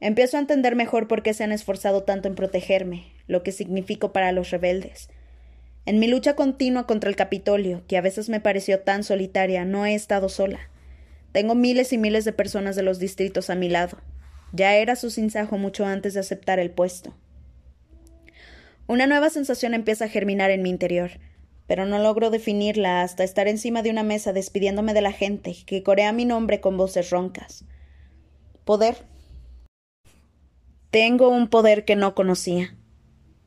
Empiezo 0.00 0.36
a 0.36 0.40
entender 0.40 0.76
mejor 0.76 1.08
por 1.08 1.22
qué 1.22 1.34
se 1.34 1.44
han 1.44 1.52
esforzado 1.52 2.04
tanto 2.04 2.28
en 2.28 2.34
protegerme, 2.34 3.12
lo 3.26 3.42
que 3.42 3.52
significo 3.52 4.12
para 4.12 4.32
los 4.32 4.50
rebeldes, 4.50 5.10
en 5.88 5.98
mi 5.98 6.06
lucha 6.06 6.36
continua 6.36 6.86
contra 6.86 7.08
el 7.08 7.16
Capitolio, 7.16 7.82
que 7.88 7.96
a 7.96 8.02
veces 8.02 8.28
me 8.28 8.40
pareció 8.40 8.80
tan 8.80 9.04
solitaria, 9.04 9.64
no 9.64 9.86
he 9.86 9.94
estado 9.94 10.28
sola. 10.28 10.58
Tengo 11.32 11.54
miles 11.54 11.94
y 11.94 11.96
miles 11.96 12.26
de 12.26 12.34
personas 12.34 12.76
de 12.76 12.82
los 12.82 12.98
distritos 12.98 13.48
a 13.48 13.54
mi 13.54 13.70
lado. 13.70 13.96
Ya 14.52 14.74
era 14.74 14.96
su 14.96 15.08
sinsajo 15.08 15.56
mucho 15.56 15.86
antes 15.86 16.12
de 16.12 16.20
aceptar 16.20 16.58
el 16.58 16.70
puesto. 16.70 17.16
Una 18.86 19.06
nueva 19.06 19.30
sensación 19.30 19.72
empieza 19.72 20.04
a 20.04 20.08
germinar 20.10 20.50
en 20.50 20.60
mi 20.60 20.68
interior, 20.68 21.12
pero 21.66 21.86
no 21.86 21.98
logro 21.98 22.28
definirla 22.28 23.00
hasta 23.00 23.24
estar 23.24 23.48
encima 23.48 23.80
de 23.80 23.88
una 23.88 24.02
mesa 24.02 24.34
despidiéndome 24.34 24.92
de 24.92 25.00
la 25.00 25.12
gente 25.12 25.56
que 25.64 25.82
corea 25.82 26.12
mi 26.12 26.26
nombre 26.26 26.60
con 26.60 26.76
voces 26.76 27.08
roncas. 27.08 27.64
Poder. 28.66 29.06
Tengo 30.90 31.30
un 31.30 31.48
poder 31.48 31.86
que 31.86 31.96
no 31.96 32.14
conocía. 32.14 32.76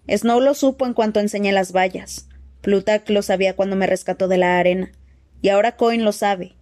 Snow 0.09 0.39
lo 0.39 0.55
supo 0.55 0.87
en 0.87 0.95
cuanto 0.95 1.19
enseñé 1.19 1.51
las 1.51 1.71
vallas. 1.71 2.29
Plutarch 2.61 3.09
lo 3.09 3.21
sabía 3.21 3.55
cuando 3.55 3.75
me 3.75 3.87
rescató 3.87 4.27
de 4.27 4.37
la 4.37 4.57
arena, 4.57 4.91
y 5.41 5.49
ahora 5.49 5.75
Coin 5.75 6.03
lo 6.03 6.11
sabe, 6.11 6.53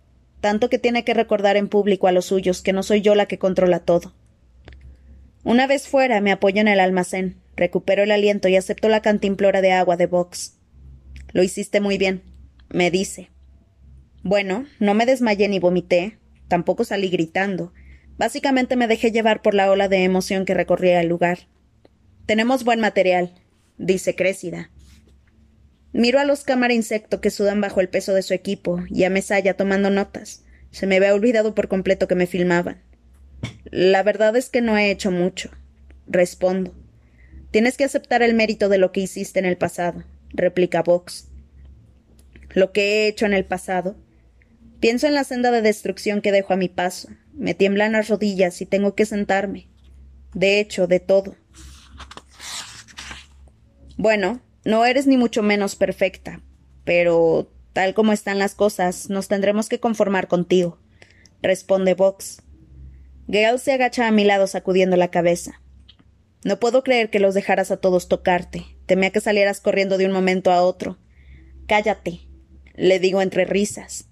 tanto 0.42 0.70
que 0.70 0.80
tiene 0.80 1.04
que 1.04 1.14
recordar 1.14 1.58
en 1.58 1.68
público 1.68 2.08
a 2.08 2.12
los 2.12 2.26
suyos 2.26 2.62
que 2.62 2.74
no 2.74 2.84
soy 2.84 3.02
yo 3.02 3.16
la 3.16 3.26
que 3.26 3.38
controla 3.38 3.80
todo. 3.80 4.14
Una 5.44 5.68
vez 5.68 5.88
fuera, 5.88 6.22
me 6.22 6.32
apoyo 6.32 6.62
en 6.62 6.68
el 6.68 6.80
almacén, 6.80 7.38
recupero 7.56 8.04
el 8.04 8.12
aliento 8.12 8.48
y 8.48 8.56
acepto 8.56 8.90
la 8.90 9.02
cantimplora 9.02 9.62
de 9.62 9.72
agua 9.72 9.98
de 9.98 10.06
Vox. 10.06 10.58
Lo 11.32 11.44
hiciste 11.44 11.82
muy 11.82 11.98
bien, 11.98 12.24
me 12.70 12.92
dice. 12.92 13.30
Bueno, 14.24 14.66
no 14.80 14.94
me 14.94 15.06
desmayé 15.06 15.48
ni 15.48 15.60
vomité, 15.60 16.18
tampoco 16.48 16.84
salí 16.84 17.10
gritando. 17.10 17.74
Básicamente 18.18 18.76
me 18.76 18.88
dejé 18.88 19.12
llevar 19.12 19.42
por 19.42 19.54
la 19.54 19.72
ola 19.72 19.88
de 19.88 20.04
emoción 20.04 20.46
que 20.46 20.54
recorría 20.54 21.00
el 21.02 21.08
lugar. 21.08 21.48
Tenemos 22.26 22.64
buen 22.64 22.80
material, 22.80 23.34
dice 23.78 24.16
Crécida. 24.16 24.70
Miro 25.92 26.20
a 26.20 26.26
los 26.26 26.44
cámara 26.44 26.74
insecto 26.74 27.20
que 27.20 27.32
sudan 27.32 27.62
bajo 27.62 27.82
el 27.82 27.90
peso 27.90 28.14
de 28.14 28.22
su 28.22 28.34
equipo 28.34 28.84
y 28.90 29.04
a 29.06 29.10
Mesaya 29.10 29.56
tomando 29.56 29.90
notas. 29.90 30.44
Se 30.72 30.86
me 30.86 30.98
había 30.98 31.16
olvidado 31.16 31.56
por 31.56 31.68
completo 31.68 32.08
que 32.08 32.16
me 32.16 32.28
filmaban. 32.28 32.82
La 33.66 34.04
verdad 34.04 34.36
es 34.36 34.50
que 34.50 34.62
no 34.62 34.78
he 34.78 34.92
hecho 34.92 35.12
mucho. 35.12 35.50
Respondo. 36.08 36.76
Tienes 37.52 37.78
que 37.78 37.84
aceptar 37.84 38.22
el 38.22 38.36
mérito 38.36 38.70
de 38.70 38.78
lo 38.78 38.92
que 38.92 39.02
hiciste 39.02 39.40
en 39.40 39.46
el 39.46 39.58
pasado, 39.58 40.04
replica 40.30 40.84
Vox. 40.84 41.28
Lo 42.50 42.72
que 42.72 42.82
he 42.82 43.08
hecho 43.08 43.26
en 43.26 43.34
el 43.34 43.46
pasado. 43.46 43.96
Pienso 44.80 45.08
en 45.08 45.16
la 45.16 45.24
senda 45.24 45.52
de 45.52 45.62
destrucción 45.62 46.22
que 46.22 46.32
dejo 46.32 46.54
a 46.54 46.58
mi 46.58 46.70
paso. 46.70 47.10
Me 47.34 47.54
tiemblan 47.54 47.94
las 47.94 48.08
rodillas 48.08 48.62
y 48.62 48.66
tengo 48.66 48.96
que 48.96 49.06
sentarme. 49.06 49.68
De 50.34 50.60
hecho, 50.60 50.88
de 50.88 51.00
todo. 51.00 51.36
Bueno, 53.98 54.42
no 54.70 54.86
eres 54.86 55.08
ni 55.08 55.18
mucho 55.18 55.42
menos 55.42 55.76
perfecta, 55.76 56.44
pero 56.84 57.52
tal 57.74 57.96
como 57.96 58.14
están 58.14 58.38
las 58.38 58.54
cosas, 58.54 59.10
nos 59.10 59.28
tendremos 59.28 59.68
que 59.68 59.80
conformar 59.80 60.28
contigo, 60.28 60.78
responde 61.42 61.96
Vox. 61.96 62.44
Gale 63.28 63.58
se 63.58 63.74
agacha 63.74 64.08
a 64.08 64.12
mi 64.12 64.26
lado 64.26 64.46
sacudiendo 64.46 64.96
la 64.96 65.10
cabeza. 65.10 65.60
No 66.44 66.60
puedo 66.60 66.84
creer 66.84 67.10
que 67.10 67.20
los 67.20 67.34
dejaras 67.34 67.72
a 67.72 67.78
todos 67.78 68.08
tocarte. 68.08 68.64
Temía 68.86 69.10
que 69.10 69.22
salieras 69.22 69.60
corriendo 69.60 69.98
de 69.98 70.06
un 70.06 70.12
momento 70.12 70.52
a 70.52 70.62
otro. 70.62 71.00
Cállate, 71.68 72.22
le 72.76 73.00
digo 73.00 73.24
entre 73.24 73.46
risas. 73.46 74.08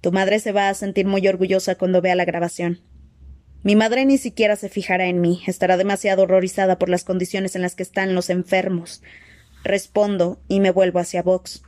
Tu 0.00 0.12
madre 0.12 0.38
se 0.38 0.52
va 0.52 0.68
a 0.68 0.74
sentir 0.74 1.06
muy 1.06 1.26
orgullosa 1.26 1.74
cuando 1.74 2.00
vea 2.00 2.14
la 2.14 2.24
grabación. 2.24 2.82
Mi 3.64 3.74
madre 3.74 4.06
ni 4.06 4.16
siquiera 4.16 4.54
se 4.54 4.68
fijará 4.68 5.06
en 5.06 5.20
mí, 5.20 5.42
estará 5.48 5.76
demasiado 5.76 6.22
horrorizada 6.22 6.78
por 6.78 6.88
las 6.88 7.02
condiciones 7.02 7.56
en 7.56 7.62
las 7.62 7.74
que 7.74 7.82
están 7.82 8.14
los 8.14 8.30
enfermos, 8.30 9.02
Respondo 9.64 10.40
y 10.48 10.60
me 10.60 10.70
vuelvo 10.70 10.98
hacia 10.98 11.22
Vox. 11.22 11.62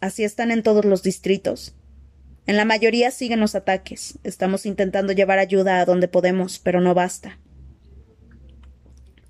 Así 0.00 0.24
están 0.24 0.50
en 0.50 0.62
todos 0.62 0.84
los 0.84 1.02
distritos. 1.02 1.74
En 2.46 2.56
la 2.56 2.64
mayoría 2.64 3.10
siguen 3.10 3.40
los 3.40 3.54
ataques. 3.54 4.18
Estamos 4.24 4.66
intentando 4.66 5.12
llevar 5.12 5.38
ayuda 5.38 5.80
a 5.80 5.84
donde 5.84 6.08
podemos, 6.08 6.58
pero 6.58 6.80
no 6.80 6.94
basta. 6.94 7.38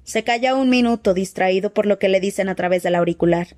Se 0.05 0.25
calla 0.25 0.55
un 0.55 0.71
minuto, 0.71 1.15
distraído 1.15 1.75
por 1.75 1.87
lo 1.87 1.99
que 1.99 2.09
le 2.09 2.21
dicen 2.21 2.49
a 2.49 2.55
través 2.55 2.83
del 2.83 2.95
auricular. 2.95 3.49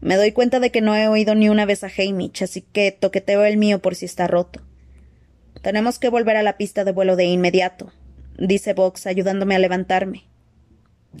Me 0.00 0.16
doy 0.16 0.32
cuenta 0.32 0.60
de 0.60 0.70
que 0.70 0.80
no 0.80 0.96
he 0.96 1.08
oído 1.08 1.34
ni 1.34 1.48
una 1.48 1.64
vez 1.64 1.84
a 1.84 1.90
Hamish, 1.96 2.42
así 2.42 2.62
que 2.62 2.92
toqueteo 2.92 3.44
el 3.44 3.56
mío 3.56 3.80
por 3.80 3.94
si 3.94 4.04
está 4.06 4.26
roto. 4.26 4.62
Tenemos 5.62 5.98
que 5.98 6.08
volver 6.08 6.36
a 6.36 6.42
la 6.42 6.56
pista 6.56 6.84
de 6.84 6.92
vuelo 6.92 7.16
de 7.16 7.24
inmediato, 7.24 7.92
dice 8.38 8.74
Vox, 8.74 9.06
ayudándome 9.06 9.54
a 9.54 9.58
levantarme. 9.58 10.24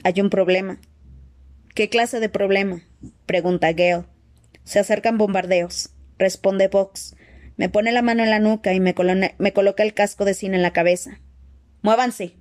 Hay 0.02 0.20
un 0.20 0.30
problema. 0.30 0.78
¿Qué 1.76 1.90
clase 1.90 2.20
de 2.20 2.30
problema? 2.30 2.80
pregunta 3.26 3.70
Gale. 3.74 4.04
Se 4.64 4.78
acercan 4.78 5.18
bombardeos, 5.18 5.90
responde 6.18 6.68
Vox. 6.68 7.14
Me 7.58 7.68
pone 7.68 7.92
la 7.92 8.00
mano 8.00 8.22
en 8.22 8.30
la 8.30 8.38
nuca 8.38 8.72
y 8.72 8.80
me, 8.80 8.94
me 9.36 9.52
coloca 9.52 9.82
el 9.82 9.92
casco 9.92 10.24
de 10.24 10.32
cine 10.32 10.56
en 10.56 10.62
la 10.62 10.72
cabeza. 10.72 11.20
Muévanse. 11.82 12.32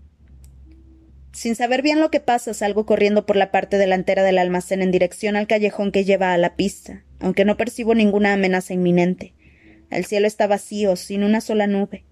Sin 1.33 1.55
saber 1.55 1.81
bien 1.81 1.99
lo 1.99 2.11
que 2.11 2.21
pasa, 2.21 2.53
salgo 2.53 2.85
corriendo 2.85 3.25
por 3.25 3.35
la 3.35 3.51
parte 3.51 3.77
delantera 3.77 4.23
del 4.23 4.37
almacén 4.37 4.81
en 4.81 4.91
dirección 4.91 5.35
al 5.35 5.47
callejón 5.47 5.91
que 5.91 6.05
lleva 6.05 6.31
a 6.31 6.37
la 6.37 6.55
pista, 6.55 7.03
aunque 7.19 7.43
no 7.43 7.57
percibo 7.57 7.93
ninguna 7.93 8.31
amenaza 8.31 8.73
inminente. 8.73 9.33
El 9.89 10.05
cielo 10.05 10.27
está 10.27 10.47
vacío, 10.47 10.95
sin 10.95 11.25
una 11.25 11.41
sola 11.41 11.67
nube. 11.67 12.05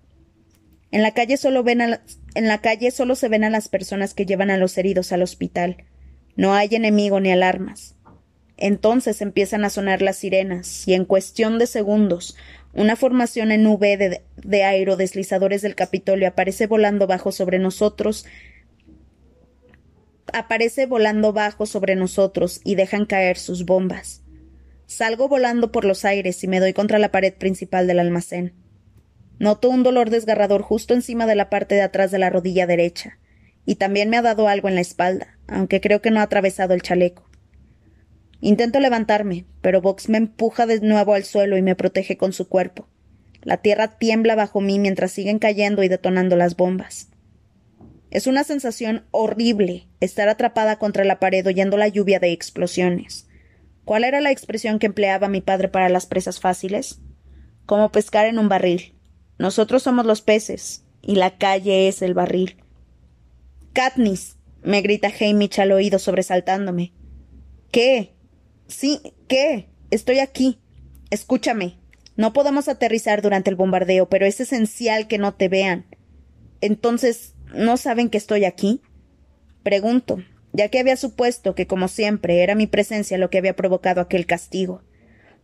En 0.91 1.01
la 1.01 1.11
calle 1.11 1.37
solo 1.37 1.63
ven 1.63 1.79
en 1.79 2.47
la 2.49 2.59
calle 2.59 2.91
solo 2.91 3.15
se 3.15 3.29
ven 3.29 3.45
a 3.45 3.49
las 3.49 3.69
personas 3.69 4.13
que 4.13 4.25
llevan 4.25 4.51
a 4.51 4.57
los 4.57 4.77
heridos 4.77 5.13
al 5.13 5.21
hospital. 5.21 5.85
No 6.35 6.53
hay 6.53 6.69
enemigo 6.71 7.19
ni 7.19 7.31
alarmas. 7.31 7.95
Entonces 8.57 9.21
empiezan 9.21 9.65
a 9.65 9.69
sonar 9.69 10.01
las 10.01 10.17
sirenas, 10.17 10.87
y 10.87 10.93
en 10.93 11.05
cuestión 11.05 11.59
de 11.59 11.67
segundos, 11.67 12.37
una 12.73 12.95
formación 12.95 13.51
en 13.51 13.63
nube 13.63 13.97
de, 13.97 14.23
de 14.37 14.63
aerodeslizadores 14.63 15.61
del 15.61 15.75
Capitolio 15.75 16.27
aparece 16.27 16.67
volando 16.67 17.07
bajo 17.07 17.31
sobre 17.31 17.59
nosotros, 17.59 18.25
aparece 20.31 20.85
volando 20.85 21.33
bajo 21.33 21.65
sobre 21.65 21.95
nosotros 21.95 22.61
y 22.63 22.75
dejan 22.75 23.05
caer 23.05 23.37
sus 23.37 23.65
bombas. 23.65 24.23
Salgo 24.85 25.27
volando 25.27 25.71
por 25.71 25.85
los 25.85 26.05
aires 26.05 26.43
y 26.43 26.47
me 26.47 26.59
doy 26.59 26.73
contra 26.73 26.99
la 26.99 27.11
pared 27.11 27.33
principal 27.33 27.87
del 27.87 27.99
almacén. 27.99 28.53
Noto 29.39 29.69
un 29.69 29.83
dolor 29.83 30.09
desgarrador 30.09 30.61
justo 30.61 30.93
encima 30.93 31.25
de 31.25 31.35
la 31.35 31.49
parte 31.49 31.75
de 31.75 31.81
atrás 31.81 32.11
de 32.11 32.19
la 32.19 32.29
rodilla 32.29 32.67
derecha 32.67 33.19
y 33.65 33.75
también 33.75 34.09
me 34.09 34.17
ha 34.17 34.21
dado 34.21 34.47
algo 34.47 34.67
en 34.67 34.75
la 34.75 34.81
espalda, 34.81 35.32
aunque 35.47 35.81
creo 35.81 36.01
que 36.01 36.11
no 36.11 36.19
ha 36.19 36.23
atravesado 36.23 36.73
el 36.73 36.81
chaleco. 36.81 37.29
Intento 38.41 38.79
levantarme, 38.79 39.45
pero 39.61 39.81
Vox 39.81 40.09
me 40.09 40.17
empuja 40.17 40.65
de 40.65 40.81
nuevo 40.81 41.13
al 41.13 41.23
suelo 41.23 41.57
y 41.57 41.61
me 41.61 41.75
protege 41.75 42.17
con 42.17 42.33
su 42.33 42.49
cuerpo. 42.49 42.87
La 43.41 43.57
tierra 43.57 43.97
tiembla 43.97 44.35
bajo 44.35 44.61
mí 44.61 44.79
mientras 44.79 45.11
siguen 45.11 45.39
cayendo 45.39 45.83
y 45.83 45.87
detonando 45.87 46.35
las 46.35 46.55
bombas. 46.55 47.09
Es 48.11 48.27
una 48.27 48.43
sensación 48.43 49.05
horrible 49.11 49.87
estar 49.99 50.29
atrapada 50.29 50.77
contra 50.77 51.03
la 51.03 51.19
pared 51.19 51.47
oyendo 51.47 51.77
la 51.77 51.87
lluvia 51.87 52.19
de 52.19 52.31
explosiones. 52.31 53.27
¿Cuál 53.85 54.03
era 54.03 54.21
la 54.21 54.31
expresión 54.31 54.77
que 54.77 54.85
empleaba 54.85 55.29
mi 55.29 55.41
padre 55.41 55.67
para 55.67 55.89
las 55.89 56.05
presas 56.05 56.39
fáciles? 56.39 56.99
Como 57.65 57.91
pescar 57.91 58.25
en 58.27 58.39
un 58.39 58.49
barril. 58.49 58.93
Nosotros 59.39 59.83
somos 59.83 60.05
los 60.05 60.21
peces, 60.21 60.83
y 61.01 61.15
la 61.15 61.37
calle 61.37 61.87
es 61.87 62.01
el 62.01 62.13
barril. 62.13 62.57
Katniss, 63.73 64.37
me 64.63 64.81
grita 64.81 65.11
Hamish 65.19 65.59
al 65.59 65.71
oído 65.71 65.99
sobresaltándome. 65.99 66.93
¿Qué? 67.71 68.13
Sí, 68.67 69.01
¿qué? 69.27 69.69
Estoy 69.91 70.19
aquí. 70.19 70.59
Escúchame. 71.09 71.79
No 72.15 72.33
podemos 72.33 72.67
aterrizar 72.67 73.21
durante 73.21 73.49
el 73.49 73.55
bombardeo, 73.55 74.09
pero 74.09 74.25
es 74.25 74.39
esencial 74.39 75.07
que 75.07 75.17
no 75.17 75.33
te 75.33 75.49
vean. 75.49 75.85
Entonces, 76.61 77.33
¿no 77.53 77.77
saben 77.77 78.09
que 78.09 78.17
estoy 78.17 78.45
aquí? 78.45 78.81
Pregunto, 79.63 80.23
ya 80.53 80.69
que 80.69 80.79
había 80.79 80.95
supuesto 80.95 81.55
que, 81.55 81.67
como 81.67 81.87
siempre, 81.87 82.43
era 82.43 82.55
mi 82.55 82.67
presencia 82.67 83.17
lo 83.17 83.29
que 83.29 83.39
había 83.39 83.55
provocado 83.55 84.01
aquel 84.01 84.25
castigo. 84.25 84.83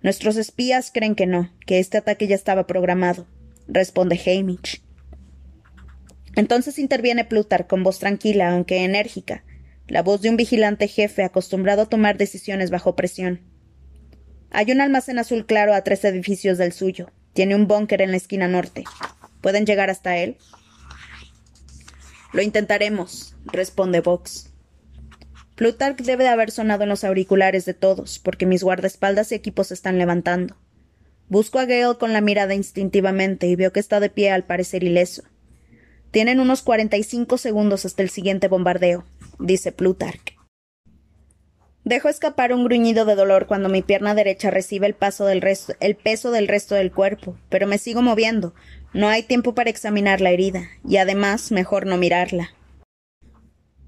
Nuestros 0.02 0.38
espías 0.38 0.92
creen 0.94 1.16
que 1.16 1.26
no, 1.26 1.52
que 1.66 1.80
este 1.80 1.98
ataque 1.98 2.28
ya 2.28 2.36
estaba 2.36 2.68
programado, 2.68 3.28
responde 3.68 4.20
Hamish. 4.26 4.82
Entonces 6.40 6.80
interviene 6.80 7.26
Plutar 7.26 7.68
con 7.68 7.84
voz 7.84 8.00
tranquila, 8.00 8.52
aunque 8.52 8.86
enérgica, 8.86 9.44
la 9.90 10.04
voz 10.04 10.22
de 10.22 10.30
un 10.30 10.38
vigilante 10.38 10.88
jefe 10.88 11.26
acostumbrado 11.26 11.82
a 11.82 11.90
tomar 11.90 12.18
decisiones 12.18 12.72
bajo 12.72 12.96
presión. 12.96 13.42
Hay 14.50 14.72
un 14.72 14.80
almacén 14.80 15.20
azul 15.20 15.46
claro 15.46 15.74
a 15.74 15.84
tres 15.84 16.06
edificios 16.06 16.58
del 16.58 16.72
suyo. 16.72 17.12
Tiene 17.34 17.56
un 17.56 17.68
búnker 17.68 18.02
en 18.02 18.12
la 18.12 18.16
esquina 18.16 18.48
norte. 18.48 18.86
¿Pueden 19.42 19.66
llegar 19.66 19.90
hasta 19.90 20.16
él? 20.16 20.38
Lo 22.32 22.42
intentaremos, 22.42 23.36
responde 23.44 24.00
Vox. 24.00 24.54
Plutarch 25.56 25.98
debe 26.04 26.24
de 26.24 26.30
haber 26.30 26.52
sonado 26.52 26.84
en 26.84 26.90
los 26.90 27.04
auriculares 27.04 27.66
de 27.66 27.74
todos, 27.74 28.18
porque 28.18 28.46
mis 28.46 28.64
guardaespaldas 28.64 29.34
y 29.34 29.36
equipos 29.36 29.68
se 29.68 29.74
están 29.74 29.98
levantando. 29.98 30.56
Busco 31.28 31.60
a 31.60 31.66
Gale 31.66 31.98
con 32.00 32.14
la 32.14 32.22
mirada 32.22 32.56
instintivamente 32.56 33.46
y 33.48 33.58
veo 33.58 33.74
que 33.74 33.82
está 33.82 34.00
de 34.00 34.10
pie 34.10 34.32
al 34.32 34.46
parecer 34.46 34.86
ileso. 34.86 35.24
Tienen 36.12 36.40
unos 36.40 36.64
45 36.64 37.38
segundos 37.38 37.86
hasta 37.86 38.02
el 38.02 38.10
siguiente 38.10 38.48
bombardeo, 38.48 39.06
dice 39.38 39.72
Plutarch. 39.72 40.40
Dejo 41.84 42.10
escapar 42.10 42.52
un 42.54 42.66
gruñido 42.66 43.06
de 43.06 43.16
dolor 43.16 43.48
cuando 43.48 43.70
mi 43.70 43.82
pierna 43.82 44.14
derecha 44.14 44.50
recibe 44.50 44.88
el, 44.88 44.96
peso 44.96 45.26
del 45.26 45.42
resto 46.48 46.76
del 46.76 46.92
cuerpo, 46.92 47.38
pero 47.50 47.68
me 47.68 47.78
sigo 47.78 48.02
moviendo. 48.02 48.54
No 48.94 49.08
hay 49.08 49.24
tiempo 49.24 49.56
para 49.56 49.70
examinar 49.70 50.20
la 50.20 50.32
herida, 50.32 50.68
y 50.88 50.98
además 50.98 51.52
mejor 51.52 51.86
no 51.86 51.98
mirarla. 51.98 52.50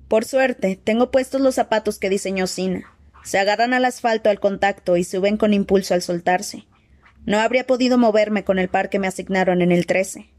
Por 0.07 0.25
suerte, 0.25 0.79
tengo 0.83 1.11
puestos 1.11 1.41
los 1.41 1.55
zapatos 1.55 1.99
que 1.99 2.09
diseñó 2.09 2.47
Sina. 2.47 2.91
Se 3.23 3.39
agarran 3.39 3.73
al 3.73 3.85
asfalto 3.85 4.29
al 4.29 4.39
contacto 4.39 4.97
y 4.97 5.03
suben 5.03 5.37
con 5.37 5.53
impulso 5.53 5.93
al 5.93 6.01
soltarse. 6.01 6.65
No 7.25 7.39
habría 7.39 7.67
podido 7.67 7.97
moverme 7.97 8.43
con 8.43 8.57
el 8.57 8.67
par 8.67 8.89
que 8.89 8.99
me 8.99 9.07
asignaron 9.07 9.61
en 9.61 9.71
el 9.71 9.85
13. 9.85 10.30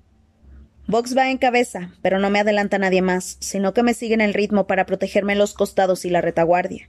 Vox 0.86 1.16
va 1.16 1.30
en 1.30 1.38
cabeza, 1.38 1.92
pero 2.02 2.18
no 2.18 2.28
me 2.28 2.40
adelanta 2.40 2.78
nadie 2.78 3.02
más, 3.02 3.36
sino 3.40 3.72
que 3.72 3.82
me 3.82 3.94
sigue 3.94 4.14
en 4.14 4.20
el 4.20 4.34
ritmo 4.34 4.66
para 4.66 4.84
protegerme 4.84 5.36
los 5.36 5.54
costados 5.54 6.04
y 6.04 6.10
la 6.10 6.20
retaguardia. 6.20 6.88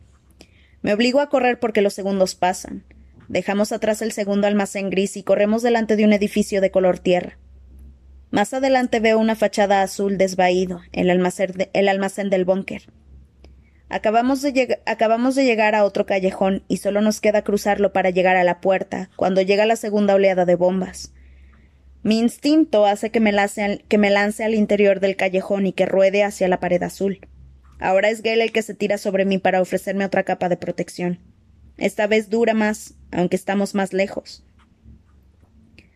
Me 0.82 0.94
obligo 0.94 1.22
a 1.22 1.30
correr 1.30 1.60
porque 1.60 1.82
los 1.82 1.94
segundos 1.94 2.36
pasan. 2.36 2.84
Dejamos 3.30 3.72
atrás 3.72 4.02
el 4.02 4.12
segundo 4.12 4.48
almacén 4.48 4.90
gris 4.90 5.16
y 5.16 5.24
corremos 5.24 5.62
delante 5.62 5.96
de 5.96 6.06
un 6.06 6.14
edificio 6.14 6.60
de 6.60 6.72
color 6.72 7.00
tierra. 7.00 7.38
Más 8.32 8.54
adelante 8.54 9.00
veo 9.00 9.20
una 9.20 9.36
fachada 9.36 9.84
azul 9.84 10.18
desvaído, 10.18 10.82
el 10.92 11.10
almacén, 11.10 11.70
el 11.72 11.88
almacén 11.88 12.30
del 12.30 12.46
búnker. 12.46 12.88
Acabamos 13.90 14.42
de, 14.42 14.82
acabamos 14.88 15.36
de 15.36 15.46
llegar 15.46 15.76
a 15.76 15.86
otro 15.86 16.08
callejón 16.08 16.64
y 16.68 16.78
solo 16.78 17.02
nos 17.02 17.22
queda 17.22 17.44
cruzarlo 17.44 17.94
para 17.94 18.10
llegar 18.10 18.36
a 18.36 18.44
la 18.44 18.60
puerta, 18.60 19.12
cuando 19.16 19.44
llega 19.44 19.68
la 19.68 19.76
segunda 19.76 20.16
oleada 20.16 20.46
de 20.46 20.56
bombas. 20.56 21.14
Mi 22.04 22.20
instinto 22.20 22.86
hace 22.86 23.12
que 23.12 23.22
me, 23.22 23.32
lance 23.32 24.44
al 24.44 24.56
interior 24.56 25.00
del 25.00 25.16
callejón 25.16 25.66
y 25.66 25.72
que 25.72 25.86
ruede 25.86 26.24
hacia 26.24 26.50
la 26.50 26.60
pared 26.60 26.84
azul. 26.84 27.20
Ahora 27.80 28.10
es 28.10 28.22
Gale 28.22 28.44
el 28.44 28.52
que 28.52 28.62
se 28.62 28.74
tira 28.74 28.98
sobre 28.98 29.24
mí 29.24 29.38
para 29.38 29.62
ofrecerme 29.62 30.04
otra 30.04 30.24
capa 30.24 30.50
de 30.50 30.58
protección. 30.58 31.20
Esta 31.78 32.06
vez 32.08 32.30
dura 32.30 32.54
más, 32.54 32.96
aunque 33.12 33.38
estamos 33.38 33.74
más 33.74 33.94
lejos. 33.94 34.44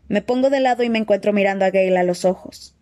Me 0.08 0.22
pongo 0.22 0.50
de 0.50 0.62
lado 0.62 0.84
y 0.84 0.90
me 0.90 0.98
encuentro 0.98 1.34
mirando 1.34 1.66
a 1.66 1.72
Gale 1.72 1.98
a 1.98 2.04
los 2.04 2.24
ojos. 2.24 2.78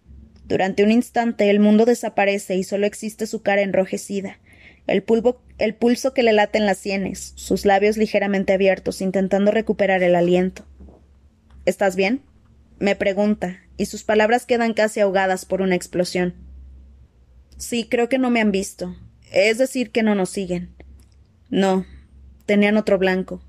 Durante 0.48 0.84
un 0.84 0.91
instante 0.91 1.50
el 1.50 1.60
mundo 1.60 1.86
desaparece 1.86 2.55
y 2.55 2.63
solo 2.63 2.86
existe 2.86 3.25
su 3.25 3.41
cara 3.41 3.63
enrojecida, 3.63 4.38
el, 4.86 5.03
el 5.58 5.74
pulso 5.74 6.13
que 6.13 6.22
le 6.22 6.34
late 6.34 6.60
en 6.60 6.67
las 6.67 6.77
sienes, 6.77 7.34
sus 7.36 7.65
labios 7.65 7.98
ligeramente 7.98 8.53
abiertos, 8.53 9.01
intentando 9.01 9.50
recuperar 9.50 10.03
el 10.03 10.15
aliento. 10.15 10.63
¿Estás 11.65 11.96
bien? 11.96 12.22
Me 12.79 12.96
pregunta, 12.96 13.60
y 13.77 13.86
sus 13.86 14.03
palabras 14.03 14.46
quedan 14.46 14.74
casi 14.74 15.00
ahogadas 15.00 15.46
por 15.46 15.62
una 15.62 15.75
explosión. 15.75 16.34
Sí, 17.58 17.88
creo 17.89 18.10
que 18.10 18.17
no 18.17 18.29
me 18.29 18.41
han 18.41 18.51
visto. 18.51 18.96
Es 19.32 19.58
decir, 19.58 19.91
que 19.91 20.03
no 20.03 20.15
nos 20.15 20.29
siguen. 20.29 20.75
No, 21.50 21.86
tenían 22.46 22.77
otro 22.77 22.98
blanco. 22.98 23.41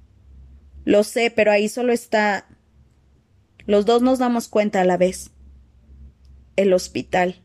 Lo 0.84 1.02
sé, 1.04 1.32
pero 1.34 1.50
ahí 1.50 1.68
solo 1.68 1.92
está. 1.92 2.46
Los 3.66 3.86
dos 3.86 4.02
nos 4.02 4.18
damos 4.18 4.48
cuenta 4.48 4.80
a 4.80 4.84
la 4.84 4.96
vez. 4.96 5.30
El 6.54 6.72
hospital. 6.72 7.42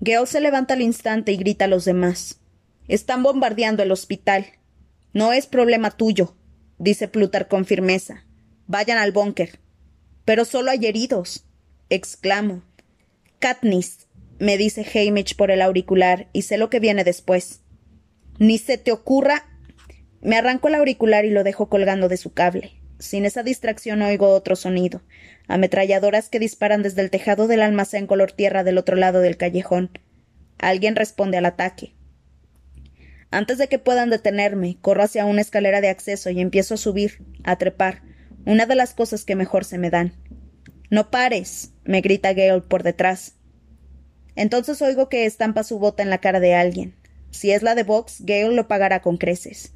Gale 0.00 0.26
se 0.26 0.40
levanta 0.40 0.74
al 0.74 0.82
instante 0.82 1.32
y 1.32 1.36
grita 1.36 1.66
a 1.66 1.68
los 1.68 1.84
demás. 1.84 2.40
Están 2.88 3.22
bombardeando 3.22 3.82
el 3.82 3.92
hospital. 3.92 4.46
No 5.12 5.32
es 5.32 5.46
problema 5.46 5.92
tuyo, 5.92 6.36
dice 6.78 7.08
Plutar 7.08 7.48
con 7.48 7.64
firmeza. 7.64 8.24
Vayan 8.66 8.98
al 8.98 9.12
búnker. 9.12 9.60
Pero 10.24 10.44
solo 10.44 10.70
hay 10.70 10.86
heridos, 10.86 11.46
exclamo. 11.90 12.62
Katniss, 13.38 14.06
me 14.38 14.56
dice 14.56 14.86
Hamish 14.94 15.36
por 15.36 15.50
el 15.50 15.62
auricular, 15.62 16.28
y 16.32 16.42
sé 16.42 16.58
lo 16.58 16.70
que 16.70 16.80
viene 16.80 17.04
después. 17.04 17.60
Ni 18.38 18.58
se 18.58 18.78
te 18.78 18.92
ocurra. 18.92 19.46
Me 20.20 20.36
arranco 20.36 20.68
el 20.68 20.74
auricular 20.74 21.24
y 21.24 21.30
lo 21.30 21.44
dejo 21.44 21.68
colgando 21.68 22.08
de 22.08 22.16
su 22.16 22.32
cable. 22.32 22.72
Sin 22.98 23.26
esa 23.26 23.42
distracción 23.42 24.02
oigo 24.02 24.28
otro 24.28 24.56
sonido. 24.56 25.02
Ametralladoras 25.46 26.30
que 26.30 26.38
disparan 26.38 26.82
desde 26.82 27.02
el 27.02 27.10
tejado 27.10 27.46
del 27.46 27.60
almacén 27.60 28.06
color 28.06 28.32
tierra 28.32 28.64
del 28.64 28.78
otro 28.78 28.96
lado 28.96 29.20
del 29.20 29.36
callejón. 29.36 29.90
Alguien 30.58 30.96
responde 30.96 31.36
al 31.36 31.44
ataque. 31.44 31.94
Antes 33.30 33.58
de 33.58 33.68
que 33.68 33.78
puedan 33.78 34.10
detenerme, 34.10 34.78
corro 34.80 35.02
hacia 35.02 35.26
una 35.26 35.40
escalera 35.40 35.80
de 35.80 35.88
acceso 35.88 36.30
y 36.30 36.40
empiezo 36.40 36.74
a 36.74 36.78
subir, 36.78 37.22
a 37.42 37.56
trepar, 37.56 38.02
una 38.46 38.66
de 38.66 38.74
las 38.74 38.94
cosas 38.94 39.24
que 39.24 39.36
mejor 39.36 39.64
se 39.64 39.78
me 39.78 39.90
dan. 39.90 40.14
No 40.90 41.10
pares, 41.10 41.72
me 41.84 42.00
grita 42.00 42.32
Gale 42.32 42.60
por 42.60 42.82
detrás. 42.82 43.34
Entonces 44.36 44.82
oigo 44.82 45.08
que 45.08 45.26
estampa 45.26 45.62
su 45.62 45.78
bota 45.78 46.02
en 46.02 46.10
la 46.10 46.18
cara 46.18 46.40
de 46.40 46.54
alguien. 46.54 46.94
Si 47.30 47.50
es 47.50 47.62
la 47.62 47.74
de 47.74 47.82
Vox, 47.82 48.18
Gale 48.20 48.54
lo 48.54 48.68
pagará 48.68 49.00
con 49.00 49.16
creces. 49.16 49.72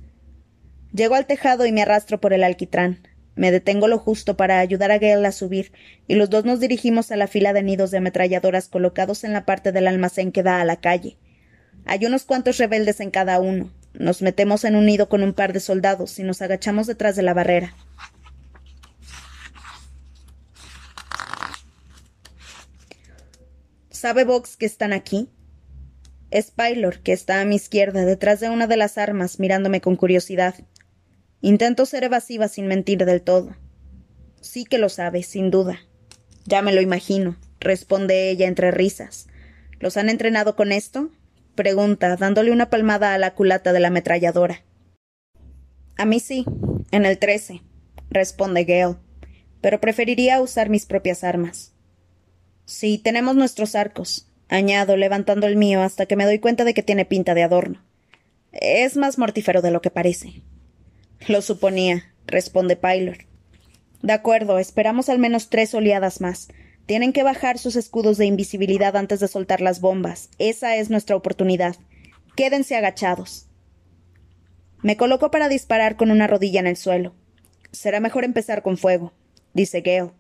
Llego 0.93 1.15
al 1.15 1.27
tejado 1.27 1.67
y 1.67 1.73
me 1.73 1.83
arrastro 1.83 2.21
por 2.21 2.33
el 2.33 2.45
alquitrán. 2.45 3.07
Me 3.35 3.51
detengo 3.53 3.89
lo 3.89 3.99
justo 3.99 4.37
para 4.37 4.59
ayudar 4.59 4.91
a 4.91 4.99
Gale 4.99 5.27
a 5.27 5.33
subir, 5.33 5.73
y 6.09 6.17
los 6.17 6.29
dos 6.29 6.45
nos 6.45 6.61
dirigimos 6.61 7.13
a 7.13 7.17
la 7.17 7.29
fila 7.29 7.53
de 7.53 7.63
nidos 7.63 7.91
de 7.91 7.99
ametralladoras 7.99 8.69
colocados 8.69 9.23
en 9.23 9.33
la 9.33 9.45
parte 9.45 9.71
del 9.71 9.87
almacén 9.87 10.33
que 10.33 10.43
da 10.43 10.61
a 10.61 10.65
la 10.65 10.77
calle. 10.77 11.19
Hay 11.85 12.05
unos 12.05 12.25
cuantos 12.25 12.59
rebeldes 12.59 13.01
en 13.01 13.11
cada 13.11 13.41
uno. 13.41 13.73
Nos 13.95 14.23
metemos 14.23 14.65
en 14.65 14.77
un 14.77 14.87
nido 14.87 15.09
con 15.09 15.23
un 15.23 15.35
par 15.35 15.53
de 15.53 15.61
soldados 15.61 16.19
y 16.19 16.23
nos 16.23 16.43
agachamos 16.43 16.87
detrás 16.87 17.17
de 17.17 17.23
la 17.23 17.35
barrera. 17.35 17.75
¿Sabe 23.99 24.23
Vox 24.23 24.57
que 24.57 24.65
están 24.65 24.93
aquí? 24.93 25.29
Es 26.31 26.53
Pylor, 26.53 27.01
que 27.01 27.13
está 27.13 27.41
a 27.41 27.45
mi 27.45 27.57
izquierda, 27.57 28.05
detrás 28.05 28.39
de 28.39 28.49
una 28.49 28.69
de 28.69 28.77
las 28.77 28.97
armas, 28.97 29.41
mirándome 29.41 29.81
con 29.81 29.97
curiosidad. 29.97 30.55
Intento 31.41 31.85
ser 31.85 32.05
evasiva 32.05 32.47
sin 32.47 32.69
mentir 32.69 33.05
del 33.05 33.23
todo. 33.23 33.57
Sí 34.41 34.65
que 34.65 34.79
lo 34.79 34.89
sabe, 34.89 35.25
sin 35.25 35.51
duda. 35.51 35.81
Ya 36.45 36.63
me 36.63 36.73
lo 36.73 36.81
imagino, 36.81 37.39
responde 37.59 38.31
ella 38.31 38.47
entre 38.47 38.71
risas. 38.71 39.27
¿Los 39.81 39.97
han 39.97 40.11
entrenado 40.11 40.55
con 40.55 40.71
esto? 40.71 41.11
pregunta, 41.57 42.15
dándole 42.15 42.53
una 42.53 42.71
palmada 42.71 43.15
a 43.15 43.19
la 43.19 43.35
culata 43.35 43.73
de 43.73 43.81
la 43.81 43.89
ametralladora. 43.89 44.63
A 45.97 46.05
mí 46.05 46.21
sí, 46.21 46.45
en 46.93 47.05
el 47.05 47.19
trece, 47.19 47.63
responde 48.11 48.63
Gale, 48.63 48.95
pero 49.61 49.81
preferiría 49.81 50.41
usar 50.41 50.71
mis 50.71 50.87
propias 50.87 51.25
armas. 51.25 51.75
Sí, 52.69 52.99
tenemos 52.99 53.35
nuestros 53.35 53.75
arcos, 53.75 54.29
añado, 54.51 54.99
levantando 54.99 55.47
el 55.47 55.57
mío 55.57 55.81
hasta 55.81 56.05
que 56.05 56.17
me 56.17 56.27
doy 56.27 56.39
cuenta 56.39 56.65
de 56.65 56.75
que 56.75 56.83
tiene 56.83 57.07
pinta 57.07 57.33
de 57.33 57.43
adorno. 57.43 57.83
Es 58.53 58.95
más 58.99 59.17
mortífero 59.17 59.63
de 59.63 59.71
lo 59.71 59.81
que 59.81 59.91
parece. 59.91 60.43
Lo 61.29 61.41
suponía, 61.41 62.13
responde 62.27 62.77
Pylor. 62.77 63.17
De 64.03 64.13
acuerdo, 64.13 64.59
esperamos 64.59 65.09
al 65.09 65.19
menos 65.19 65.49
tres 65.49 65.73
oleadas 65.73 66.21
más. 66.21 66.49
Tienen 66.85 67.15
que 67.15 67.23
bajar 67.23 67.57
sus 67.57 67.75
escudos 67.75 68.19
de 68.19 68.27
invisibilidad 68.27 68.99
antes 68.99 69.21
de 69.21 69.29
soltar 69.29 69.63
las 69.63 69.81
bombas. 69.81 70.29
Esa 70.39 70.77
es 70.77 70.91
nuestra 70.91 71.17
oportunidad. 71.17 71.77
Quédense 72.37 72.77
agachados. 72.77 73.47
Me 74.83 74.99
coloco 74.99 75.31
para 75.31 75.49
disparar 75.49 75.97
con 75.97 76.11
una 76.11 76.27
rodilla 76.27 76.61
en 76.61 76.67
el 76.67 76.77
suelo. 76.77 77.15
Será 77.73 77.99
mejor 77.99 78.25
empezar 78.25 78.61
con 78.61 78.77
fuego, 78.77 79.15
dice 79.55 79.81
Gale. 79.81 80.18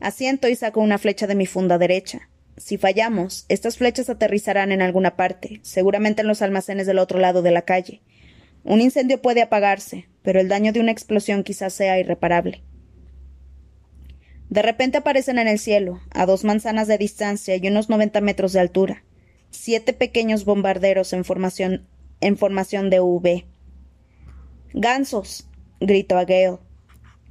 Asiento 0.00 0.48
y 0.48 0.56
saco 0.56 0.80
una 0.80 0.98
flecha 0.98 1.26
de 1.26 1.34
mi 1.34 1.46
funda 1.46 1.78
derecha. 1.78 2.28
Si 2.56 2.76
fallamos, 2.76 3.46
estas 3.48 3.78
flechas 3.78 4.10
aterrizarán 4.10 4.72
en 4.72 4.82
alguna 4.82 5.16
parte, 5.16 5.60
seguramente 5.62 6.22
en 6.22 6.28
los 6.28 6.42
almacenes 6.42 6.86
del 6.86 6.98
otro 6.98 7.18
lado 7.18 7.42
de 7.42 7.50
la 7.50 7.62
calle. 7.62 8.02
Un 8.64 8.80
incendio 8.80 9.20
puede 9.22 9.42
apagarse, 9.42 10.08
pero 10.22 10.40
el 10.40 10.48
daño 10.48 10.72
de 10.72 10.80
una 10.80 10.92
explosión 10.92 11.42
quizás 11.44 11.72
sea 11.72 11.98
irreparable. 11.98 12.62
De 14.50 14.60
repente 14.60 14.98
aparecen 14.98 15.38
en 15.38 15.48
el 15.48 15.58
cielo, 15.58 16.00
a 16.10 16.26
dos 16.26 16.44
manzanas 16.44 16.86
de 16.86 16.98
distancia 16.98 17.56
y 17.56 17.66
unos 17.68 17.88
noventa 17.88 18.20
metros 18.20 18.52
de 18.52 18.60
altura, 18.60 19.02
siete 19.50 19.94
pequeños 19.94 20.44
bombarderos 20.44 21.12
en 21.14 21.24
formación, 21.24 21.88
en 22.20 22.36
formación 22.36 22.90
de 22.90 23.00
V. 23.00 23.46
Gansos, 24.74 25.48
gritó 25.80 26.18
a 26.18 26.24
Gale. 26.24 26.58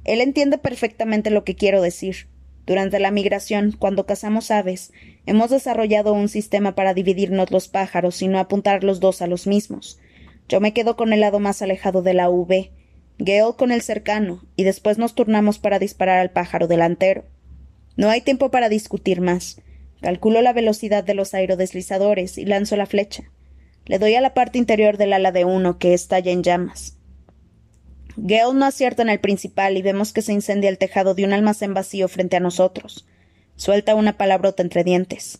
Él 0.04 0.20
entiende 0.20 0.58
perfectamente 0.58 1.30
lo 1.30 1.44
que 1.44 1.54
quiero 1.54 1.80
decir. 1.80 2.28
Durante 2.66 3.00
la 3.00 3.10
migración, 3.10 3.74
cuando 3.76 4.06
cazamos 4.06 4.50
aves, 4.50 4.92
hemos 5.26 5.50
desarrollado 5.50 6.12
un 6.12 6.28
sistema 6.28 6.74
para 6.74 6.94
dividirnos 6.94 7.50
los 7.50 7.68
pájaros 7.68 8.22
y 8.22 8.28
no 8.28 8.38
apuntar 8.38 8.84
los 8.84 9.00
dos 9.00 9.20
a 9.20 9.26
los 9.26 9.46
mismos. 9.46 9.98
Yo 10.48 10.60
me 10.60 10.72
quedo 10.72 10.96
con 10.96 11.12
el 11.12 11.20
lado 11.20 11.40
más 11.40 11.62
alejado 11.62 12.02
de 12.02 12.14
la 12.14 12.28
V, 12.28 12.70
Gale 13.18 13.54
con 13.56 13.72
el 13.72 13.82
cercano, 13.82 14.42
y 14.56 14.64
después 14.64 14.98
nos 14.98 15.14
turnamos 15.14 15.58
para 15.58 15.78
disparar 15.78 16.18
al 16.18 16.30
pájaro 16.30 16.66
delantero. 16.66 17.24
No 17.96 18.10
hay 18.10 18.20
tiempo 18.20 18.50
para 18.50 18.68
discutir 18.68 19.20
más. 19.20 19.60
Calculo 20.00 20.42
la 20.42 20.52
velocidad 20.52 21.04
de 21.04 21.14
los 21.14 21.34
aerodeslizadores 21.34 22.38
y 22.38 22.44
lanzo 22.44 22.76
la 22.76 22.86
flecha. 22.86 23.24
Le 23.84 23.98
doy 23.98 24.14
a 24.14 24.20
la 24.20 24.34
parte 24.34 24.58
interior 24.58 24.96
del 24.96 25.12
ala 25.12 25.30
de 25.30 25.44
uno, 25.44 25.78
que 25.78 25.94
estalla 25.94 26.32
en 26.32 26.42
llamas. 26.42 26.98
Gale 28.16 28.54
no 28.54 28.66
acierta 28.66 29.02
en 29.02 29.08
el 29.08 29.20
principal 29.20 29.76
y 29.76 29.82
vemos 29.82 30.12
que 30.12 30.22
se 30.22 30.32
incendia 30.32 30.68
el 30.68 30.78
tejado 30.78 31.14
de 31.14 31.24
un 31.24 31.32
almacén 31.32 31.74
vacío 31.74 32.08
frente 32.08 32.36
a 32.36 32.40
nosotros. 32.40 33.06
Suelta 33.56 33.94
una 33.94 34.16
palabrota 34.16 34.62
entre 34.62 34.84
dientes. 34.84 35.38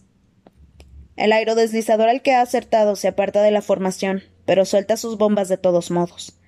El 1.16 1.32
aerodeslizador 1.32 2.08
al 2.08 2.22
que 2.22 2.34
ha 2.34 2.40
acertado 2.40 2.96
se 2.96 3.08
aparta 3.08 3.42
de 3.42 3.50
la 3.50 3.62
formación, 3.62 4.22
pero 4.46 4.64
suelta 4.64 4.96
sus 4.96 5.18
bombas 5.18 5.48
de 5.48 5.58
todos 5.58 5.90
modos. 5.90 6.38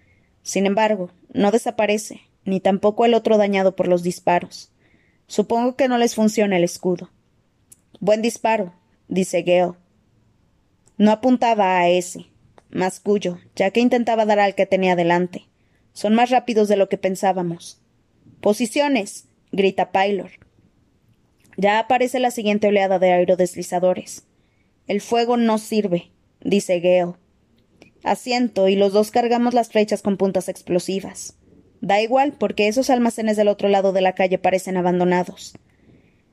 Sin 0.43 0.67
embargo, 0.67 1.11
no 1.33 1.51
desaparece, 1.51 2.23
ni 2.45 2.61
tampoco 2.61 3.05
el 3.05 3.15
otro 3.15 3.37
dañado 3.37 3.77
por 3.77 3.89
los 3.89 4.03
disparos. 4.03 4.71
Supongo 5.27 5.77
que 5.77 5.89
no 5.89 5.99
les 5.99 6.15
funciona 6.15 6.57
el 6.57 6.65
escudo. 6.65 7.11
Buen 8.01 8.23
disparo, 8.23 8.75
dice 9.09 9.43
Gale. 9.43 9.75
No 10.97 11.11
apuntaba 11.11 11.79
a 11.79 11.89
ese, 11.89 12.27
mascullo, 12.71 13.39
ya 13.57 13.71
que 13.71 13.81
intentaba 13.81 14.27
dar 14.27 14.41
al 14.41 14.55
que 14.55 14.67
tenía 14.67 14.97
delante. 14.97 15.47
Son 15.95 16.15
más 16.15 16.29
rápidos 16.29 16.69
de 16.69 16.77
lo 16.77 16.89
que 16.91 16.99
pensábamos. 16.99 17.81
Posiciones. 18.41 19.29
grita 19.53 19.93
Pylor. 19.93 20.31
Ya 21.57 21.79
aparece 21.79 22.19
la 22.19 22.33
siguiente 22.33 22.67
oleada 22.67 22.99
de 22.99 23.13
aerodeslizadores. 23.13 24.25
El 24.89 25.01
fuego 25.01 25.37
no 25.37 25.57
sirve, 25.59 26.11
dice 26.41 26.81
Gale. 26.81 27.15
Asiento 28.03 28.69
y 28.69 28.75
los 28.75 28.93
dos 28.93 29.13
cargamos 29.13 29.55
las 29.55 29.69
flechas 29.71 30.03
con 30.03 30.17
puntas 30.17 30.49
explosivas. 30.49 31.39
Da 31.81 32.03
igual, 32.03 32.33
porque 32.33 32.67
esos 32.67 32.91
almacenes 32.91 33.37
del 33.37 33.49
otro 33.49 33.69
lado 33.69 33.93
de 33.93 34.01
la 34.01 34.15
calle 34.15 34.39
parecen 34.39 34.77
abandonados. 34.77 35.57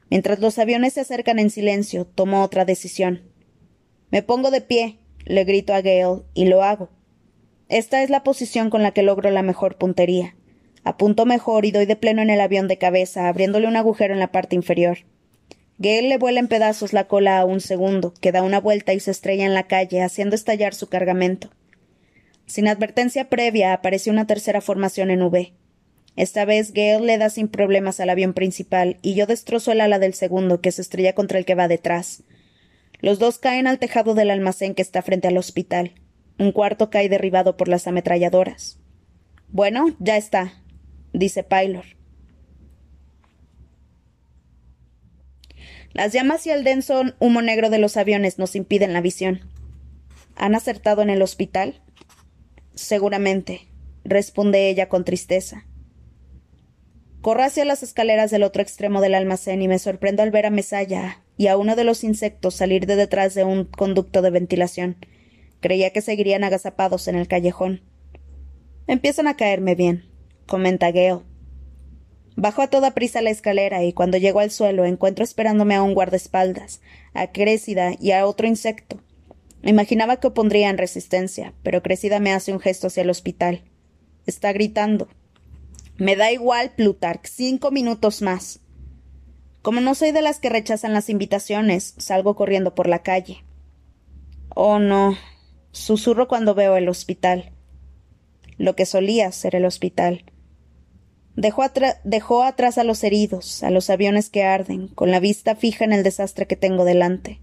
Mientras 0.10 0.40
los 0.40 0.58
aviones 0.58 0.94
se 0.94 1.02
acercan 1.02 1.40
en 1.40 1.52
silencio, 1.52 2.06
tomo 2.06 2.44
otra 2.44 2.66
decisión. 2.66 3.22
Me 4.10 4.24
pongo 4.24 4.50
de 4.50 4.62
pie, 4.62 4.98
le 5.26 5.44
grito 5.44 5.74
a 5.74 5.82
Gale, 5.82 6.24
y 6.34 6.46
lo 6.46 6.64
hago. 6.64 6.90
Esta 7.72 8.04
es 8.04 8.10
la 8.10 8.22
posición 8.22 8.70
con 8.70 8.84
la 8.84 8.92
que 8.92 9.02
logro 9.02 9.32
la 9.32 9.44
mejor 9.44 9.78
puntería. 9.78 10.36
Apunto 10.84 11.26
mejor 11.26 11.64
y 11.64 11.72
doy 11.72 11.86
de 11.86 11.96
pleno 11.96 12.22
en 12.22 12.30
el 12.30 12.42
avión 12.42 12.68
de 12.68 12.78
cabeza, 12.78 13.30
abriéndole 13.30 13.66
un 13.66 13.78
agujero 13.78 14.14
en 14.14 14.20
la 14.20 14.34
parte 14.34 14.58
inferior. 14.58 14.98
Gale 15.78 16.10
le 16.10 16.18
vuela 16.18 16.42
en 16.42 16.50
pedazos 16.50 16.92
la 16.92 17.08
cola 17.08 17.40
a 17.40 17.46
un 17.46 17.62
segundo, 17.62 18.14
que 18.20 18.34
da 18.34 18.44
una 18.44 18.60
vuelta 18.60 18.94
y 18.94 19.00
se 19.00 19.12
estrella 19.12 19.46
en 19.46 19.54
la 19.54 19.68
calle, 19.68 20.02
haciendo 20.02 20.36
estallar 20.36 20.74
su 20.74 20.90
cargamento. 20.90 21.50
Sin 22.46 22.68
advertencia 22.68 23.30
previa, 23.30 23.72
aparece 23.72 24.10
una 24.10 24.28
tercera 24.28 24.60
formación 24.60 25.10
en 25.10 25.22
V. 25.22 25.54
Esta 26.18 26.44
vez 26.44 26.74
Gale 26.74 27.06
le 27.06 27.18
da 27.18 27.30
sin 27.30 27.48
problemas 27.48 28.02
al 28.02 28.10
avión 28.10 28.34
principal 28.34 28.98
y 29.02 29.14
yo 29.14 29.28
destrozo 29.28 29.72
el 29.72 29.80
ala 29.80 29.98
del 29.98 30.14
segundo 30.14 30.60
que 30.60 30.74
se 30.74 30.82
estrella 30.82 31.16
contra 31.16 31.40
el 31.40 31.46
que 31.46 31.56
va 31.56 31.70
detrás. 31.70 32.24
Los 33.00 33.18
dos 33.18 33.40
caen 33.40 33.66
al 33.66 33.80
tejado 33.80 34.14
del 34.14 34.30
almacén 34.30 34.76
que 34.76 34.82
está 34.82 35.02
frente 35.02 35.30
al 35.30 35.38
hospital. 35.38 35.94
Un 36.42 36.54
cuarto 36.54 36.90
cae 36.90 37.08
derribado 37.08 37.56
por 37.56 37.68
las 37.68 37.86
ametralladoras. 37.86 38.80
Bueno, 39.50 39.96
ya 40.00 40.18
está, 40.18 40.64
dice 41.14 41.44
Pylor. 41.44 41.86
Las 45.94 46.14
llamas 46.14 46.48
y 46.48 46.50
el 46.50 46.64
denso 46.64 47.04
humo 47.20 47.44
negro 47.44 47.70
de 47.70 47.78
los 47.78 47.96
aviones 47.96 48.40
nos 48.40 48.56
impiden 48.56 48.92
la 48.92 49.02
visión. 49.02 49.42
¿Han 50.36 50.56
acertado 50.56 51.04
en 51.04 51.12
el 51.12 51.22
hospital? 51.22 51.80
Seguramente, 52.74 53.68
responde 54.04 54.68
ella 54.68 54.90
con 54.90 55.06
tristeza. 55.06 55.68
Corro 57.22 57.44
hacia 57.44 57.66
las 57.66 57.84
escaleras 57.84 58.32
del 58.32 58.42
otro 58.42 58.64
extremo 58.64 59.00
del 59.00 59.14
almacén 59.14 59.62
y 59.62 59.68
me 59.68 59.78
sorprendo 59.78 60.24
al 60.24 60.32
ver 60.32 60.48
a 60.48 60.50
Mesaya 60.50 61.22
y 61.38 61.50
a 61.50 61.58
uno 61.58 61.76
de 61.76 61.84
los 61.84 62.04
insectos 62.04 62.56
salir 62.56 62.88
de 62.88 62.96
detrás 62.96 63.36
de 63.36 63.44
un 63.44 63.66
conducto 63.66 64.24
de 64.24 64.32
ventilación. 64.32 64.98
Creía 65.62 65.92
que 65.92 66.02
seguirían 66.02 66.44
agazapados 66.44 67.08
en 67.08 67.16
el 67.16 67.28
callejón. 67.28 67.82
Empiezan 68.88 69.28
a 69.28 69.38
caerme 69.38 69.76
bien, 69.76 70.04
comenta 70.48 70.92
Geo. 70.92 71.24
Bajo 72.36 72.62
a 72.62 72.68
toda 72.68 72.92
prisa 72.94 73.22
la 73.22 73.30
escalera 73.30 73.84
y 73.84 73.94
cuando 73.94 74.18
llego 74.18 74.40
al 74.40 74.52
suelo 74.52 74.86
encuentro 74.86 75.24
esperándome 75.24 75.76
a 75.76 75.84
un 75.84 75.94
guardaespaldas, 75.94 76.82
a 77.14 77.32
Crécida 77.32 77.92
y 78.00 78.12
a 78.12 78.26
otro 78.26 78.48
insecto, 78.48 79.00
Imaginaba 79.64 80.18
que 80.18 80.28
opondrían 80.28 80.78
resistencia, 80.78 81.54
pero 81.62 81.84
Crecida 81.84 82.20
me 82.20 82.34
hace 82.34 82.52
un 82.52 82.60
gesto 82.60 82.88
hacia 82.88 83.04
el 83.04 83.12
hospital. 83.12 83.64
Está 84.26 84.54
gritando. 84.54 85.08
Me 85.98 86.16
da 86.16 86.32
igual, 86.32 86.72
Plutarch. 86.72 87.28
Cinco 87.28 87.70
minutos 87.70 88.24
más. 88.24 88.60
Como 89.62 89.80
no 89.80 89.94
soy 89.94 90.12
de 90.12 90.24
las 90.24 90.40
que 90.40 90.50
rechazan 90.50 90.94
las 90.94 91.10
invitaciones, 91.10 91.94
salgo 91.98 92.36
corriendo 92.36 92.74
por 92.74 92.88
la 92.88 93.04
calle. 93.04 93.44
Oh, 94.50 94.80
no. 94.80 95.16
Susurro 95.72 96.28
cuando 96.28 96.56
veo 96.56 96.78
el 96.78 96.90
hospital. 96.90 97.52
Lo 98.58 98.76
que 98.76 98.86
solía 98.86 99.32
ser 99.32 99.56
el 99.56 99.66
hospital. 99.66 100.26
Dejó, 101.36 101.64
dejó 102.04 102.44
atrás 102.44 102.78
a 102.78 102.84
los 102.84 103.04
heridos, 103.04 103.64
a 103.64 103.72
los 103.72 103.90
aviones 103.90 104.30
que 104.30 104.44
arden, 104.44 104.88
con 104.90 105.12
la 105.12 105.20
vista 105.20 105.56
fija 105.56 105.86
en 105.86 105.94
el 105.94 106.04
desastre 106.04 106.46
que 106.46 106.56
tengo 106.56 106.86
delante 106.86 107.40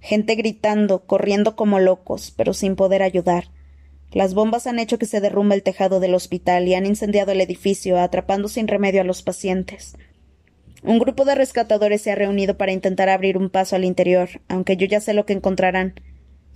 gente 0.00 0.34
gritando, 0.34 1.04
corriendo 1.04 1.56
como 1.56 1.78
locos, 1.78 2.32
pero 2.36 2.54
sin 2.54 2.76
poder 2.76 3.02
ayudar. 3.02 3.50
Las 4.12 4.34
bombas 4.34 4.66
han 4.66 4.78
hecho 4.78 4.98
que 4.98 5.06
se 5.06 5.20
derrumbe 5.20 5.54
el 5.54 5.62
tejado 5.62 6.00
del 6.00 6.14
hospital 6.14 6.66
y 6.66 6.74
han 6.74 6.86
incendiado 6.86 7.32
el 7.32 7.40
edificio, 7.40 7.98
atrapando 7.98 8.48
sin 8.48 8.68
remedio 8.68 9.02
a 9.02 9.04
los 9.04 9.22
pacientes. 9.22 9.96
Un 10.82 10.98
grupo 10.98 11.24
de 11.24 11.34
rescatadores 11.34 12.02
se 12.02 12.12
ha 12.12 12.14
reunido 12.14 12.56
para 12.56 12.72
intentar 12.72 13.08
abrir 13.08 13.36
un 13.36 13.50
paso 13.50 13.76
al 13.76 13.84
interior, 13.84 14.28
aunque 14.48 14.76
yo 14.76 14.86
ya 14.86 15.00
sé 15.00 15.12
lo 15.12 15.26
que 15.26 15.32
encontrarán. 15.32 15.94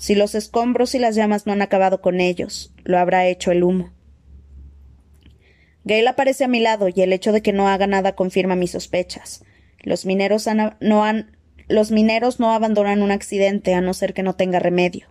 Si 0.03 0.17
los 0.17 0.35
escombros 0.35 0.97
y 0.97 0.99
las 0.99 1.15
llamas 1.15 1.47
no 1.47 1.53
han 1.53 1.63
acabado 1.63 2.01
con 2.01 2.19
ellos, 2.19 2.75
lo 2.83 2.99
habrá 2.99 3.29
hecho 3.29 3.53
el 3.53 3.63
humo. 3.63 3.93
Gale 5.85 6.09
aparece 6.09 6.43
a 6.43 6.49
mi 6.49 6.59
lado 6.59 6.89
y 6.93 7.03
el 7.03 7.13
hecho 7.13 7.31
de 7.31 7.41
que 7.41 7.53
no 7.53 7.69
haga 7.69 7.87
nada 7.87 8.17
confirma 8.17 8.57
mis 8.57 8.73
sospechas. 8.73 9.45
Los 9.79 10.05
mineros 10.05 10.49
no 10.49 12.53
abandonan 12.53 13.03
un 13.03 13.13
accidente 13.13 13.75
a 13.75 13.81
no 13.81 13.95
ser 13.95 14.13
que 14.13 14.25
no 14.25 14.35
tenga 14.35 14.59
remedio. 14.59 15.07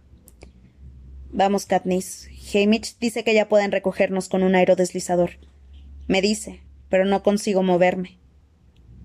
Vamos, 1.30 1.66
Katniss. 1.66 2.28
Hamish 2.54 2.98
dice 3.00 3.24
que 3.24 3.34
ya 3.34 3.48
pueden 3.48 3.72
recogernos 3.72 4.28
con 4.28 4.44
un 4.44 4.56
aerodeslizador. 4.56 5.40
Me 6.10 6.22
dice, 6.22 6.64
pero 6.90 7.06
no 7.06 7.24
consigo 7.24 7.64
moverme. 7.64 8.20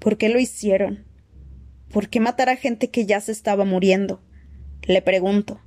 ¿Por 0.01 0.18
qué 0.18 0.31
lo 0.31 0.40
hicieron? 0.40 1.05
¿Por 1.92 2.09
qué 2.09 2.18
matar 2.18 2.49
a 2.49 2.57
gente 2.57 2.90
que 2.90 3.07
ya 3.07 3.20
se 3.20 3.31
estaba 3.31 3.64
muriendo? 3.64 4.20
Le 4.83 5.01
pregunto. 5.01 5.61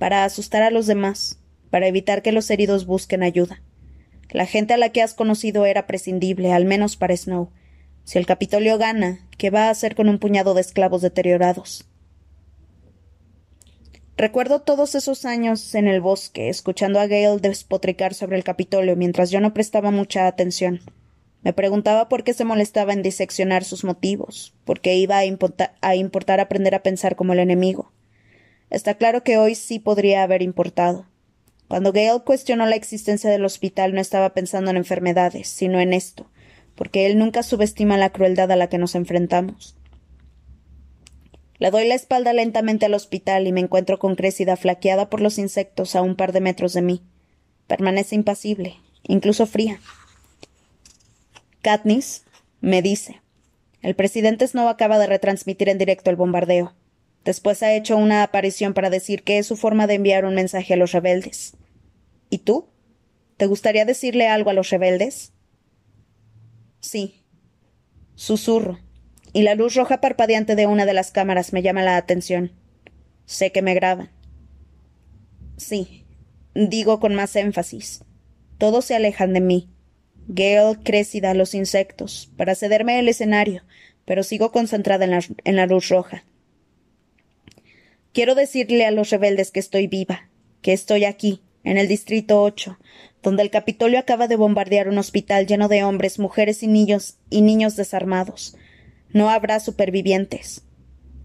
Para 0.00 0.24
asustar 0.24 0.62
a 0.62 0.70
los 0.70 0.86
demás, 0.86 1.38
para 1.68 1.86
evitar 1.86 2.22
que 2.22 2.32
los 2.32 2.48
heridos 2.50 2.86
busquen 2.86 3.22
ayuda. 3.22 3.60
La 4.30 4.46
gente 4.46 4.72
a 4.72 4.78
la 4.78 4.88
que 4.88 5.02
has 5.02 5.12
conocido 5.12 5.66
era 5.66 5.86
prescindible, 5.86 6.54
al 6.54 6.64
menos 6.64 6.96
para 6.96 7.14
Snow, 7.14 7.50
si 8.04 8.16
el 8.16 8.24
Capitolio 8.24 8.78
gana, 8.78 9.28
¿qué 9.36 9.50
va 9.50 9.66
a 9.66 9.70
hacer 9.70 9.94
con 9.94 10.08
un 10.08 10.18
puñado 10.18 10.54
de 10.54 10.62
esclavos 10.62 11.02
deteriorados? 11.02 11.84
Recuerdo 14.16 14.62
todos 14.62 14.94
esos 14.94 15.26
años 15.26 15.74
en 15.74 15.86
el 15.86 16.00
bosque, 16.00 16.48
escuchando 16.48 16.98
a 16.98 17.06
Gale 17.06 17.38
despotricar 17.38 18.14
sobre 18.14 18.38
el 18.38 18.42
Capitolio 18.42 18.96
mientras 18.96 19.30
yo 19.30 19.40
no 19.40 19.52
prestaba 19.52 19.90
mucha 19.90 20.26
atención. 20.26 20.80
Me 21.42 21.52
preguntaba 21.52 22.08
por 22.08 22.24
qué 22.24 22.32
se 22.32 22.46
molestaba 22.46 22.94
en 22.94 23.02
diseccionar 23.02 23.64
sus 23.64 23.84
motivos, 23.84 24.54
por 24.64 24.80
qué 24.80 24.96
iba 24.96 25.18
a, 25.18 25.24
a 25.82 25.94
importar 25.94 26.40
aprender 26.40 26.74
a 26.74 26.82
pensar 26.82 27.16
como 27.16 27.34
el 27.34 27.40
enemigo. 27.40 27.92
Está 28.70 28.94
claro 28.94 29.24
que 29.24 29.36
hoy 29.36 29.56
sí 29.56 29.78
podría 29.80 30.22
haber 30.22 30.42
importado. 30.42 31.04
Cuando 31.68 31.92
Gale 31.92 32.22
cuestionó 32.24 32.66
la 32.66 32.76
existencia 32.76 33.30
del 33.30 33.44
hospital 33.44 33.94
no 33.94 34.00
estaba 34.00 34.32
pensando 34.32 34.70
en 34.70 34.76
enfermedades, 34.76 35.48
sino 35.48 35.80
en 35.80 35.92
esto, 35.92 36.30
porque 36.74 37.06
él 37.06 37.18
nunca 37.18 37.42
subestima 37.42 37.98
la 37.98 38.10
crueldad 38.10 38.50
a 38.50 38.56
la 38.56 38.68
que 38.68 38.78
nos 38.78 38.94
enfrentamos. 38.94 39.76
Le 41.58 41.70
doy 41.70 41.86
la 41.86 41.94
espalda 41.94 42.32
lentamente 42.32 42.86
al 42.86 42.94
hospital 42.94 43.46
y 43.46 43.52
me 43.52 43.60
encuentro 43.60 43.98
con 43.98 44.16
Crécida 44.16 44.56
flaqueada 44.56 45.10
por 45.10 45.20
los 45.20 45.38
insectos 45.38 45.94
a 45.94 46.02
un 46.02 46.16
par 46.16 46.32
de 46.32 46.40
metros 46.40 46.72
de 46.72 46.82
mí. 46.82 47.02
Permanece 47.66 48.14
impasible, 48.14 48.76
incluso 49.02 49.46
fría. 49.46 49.78
Katniss 51.60 52.24
me 52.60 52.82
dice. 52.82 53.20
El 53.82 53.94
presidente 53.94 54.46
Snow 54.46 54.68
acaba 54.68 54.98
de 54.98 55.06
retransmitir 55.06 55.68
en 55.68 55.78
directo 55.78 56.10
el 56.10 56.16
bombardeo. 56.16 56.74
Después 57.24 57.62
ha 57.62 57.74
hecho 57.74 57.96
una 57.96 58.22
aparición 58.22 58.74
para 58.74 58.90
decir 58.90 59.22
que 59.22 59.38
es 59.38 59.46
su 59.46 59.56
forma 59.56 59.86
de 59.86 59.94
enviar 59.94 60.24
un 60.24 60.34
mensaje 60.34 60.74
a 60.74 60.76
los 60.76 60.92
rebeldes. 60.92 61.54
¿Y 62.30 62.38
tú? 62.38 62.68
¿Te 63.36 63.46
gustaría 63.46 63.84
decirle 63.84 64.28
algo 64.28 64.50
a 64.50 64.54
los 64.54 64.70
rebeldes? 64.70 65.32
Sí. 66.80 67.22
Susurro. 68.14 68.78
Y 69.32 69.42
la 69.42 69.54
luz 69.54 69.74
roja 69.74 70.00
parpadeante 70.00 70.56
de 70.56 70.66
una 70.66 70.86
de 70.86 70.94
las 70.94 71.10
cámaras 71.10 71.52
me 71.52 71.62
llama 71.62 71.82
la 71.82 71.96
atención. 71.96 72.52
Sé 73.26 73.52
que 73.52 73.62
me 73.62 73.74
graban. 73.74 74.10
Sí. 75.56 76.04
Digo 76.54 77.00
con 77.00 77.14
más 77.14 77.36
énfasis. 77.36 78.04
Todos 78.58 78.86
se 78.86 78.94
alejan 78.94 79.32
de 79.32 79.40
mí. 79.40 79.70
Gale, 80.26 80.78
Crécida, 80.84 81.34
los 81.34 81.54
insectos, 81.54 82.30
para 82.36 82.54
cederme 82.54 82.98
el 82.98 83.08
escenario, 83.08 83.62
pero 84.04 84.22
sigo 84.22 84.52
concentrada 84.52 85.04
en 85.04 85.10
la, 85.10 85.20
en 85.44 85.56
la 85.56 85.66
luz 85.66 85.88
roja. 85.88 86.24
Quiero 88.12 88.34
decirle 88.34 88.86
a 88.86 88.90
los 88.90 89.10
rebeldes 89.10 89.52
que 89.52 89.60
estoy 89.60 89.86
viva, 89.86 90.28
que 90.62 90.72
estoy 90.72 91.04
aquí, 91.04 91.42
en 91.62 91.78
el 91.78 91.86
Distrito 91.86 92.42
8, 92.42 92.76
donde 93.22 93.42
el 93.42 93.50
Capitolio 93.50 94.00
acaba 94.00 94.26
de 94.26 94.34
bombardear 94.34 94.88
un 94.88 94.98
hospital 94.98 95.46
lleno 95.46 95.68
de 95.68 95.84
hombres, 95.84 96.18
mujeres 96.18 96.64
y 96.64 96.66
niños 96.66 97.18
y 97.30 97.42
niños 97.42 97.76
desarmados. 97.76 98.56
No 99.12 99.30
habrá 99.30 99.60
supervivientes. 99.60 100.62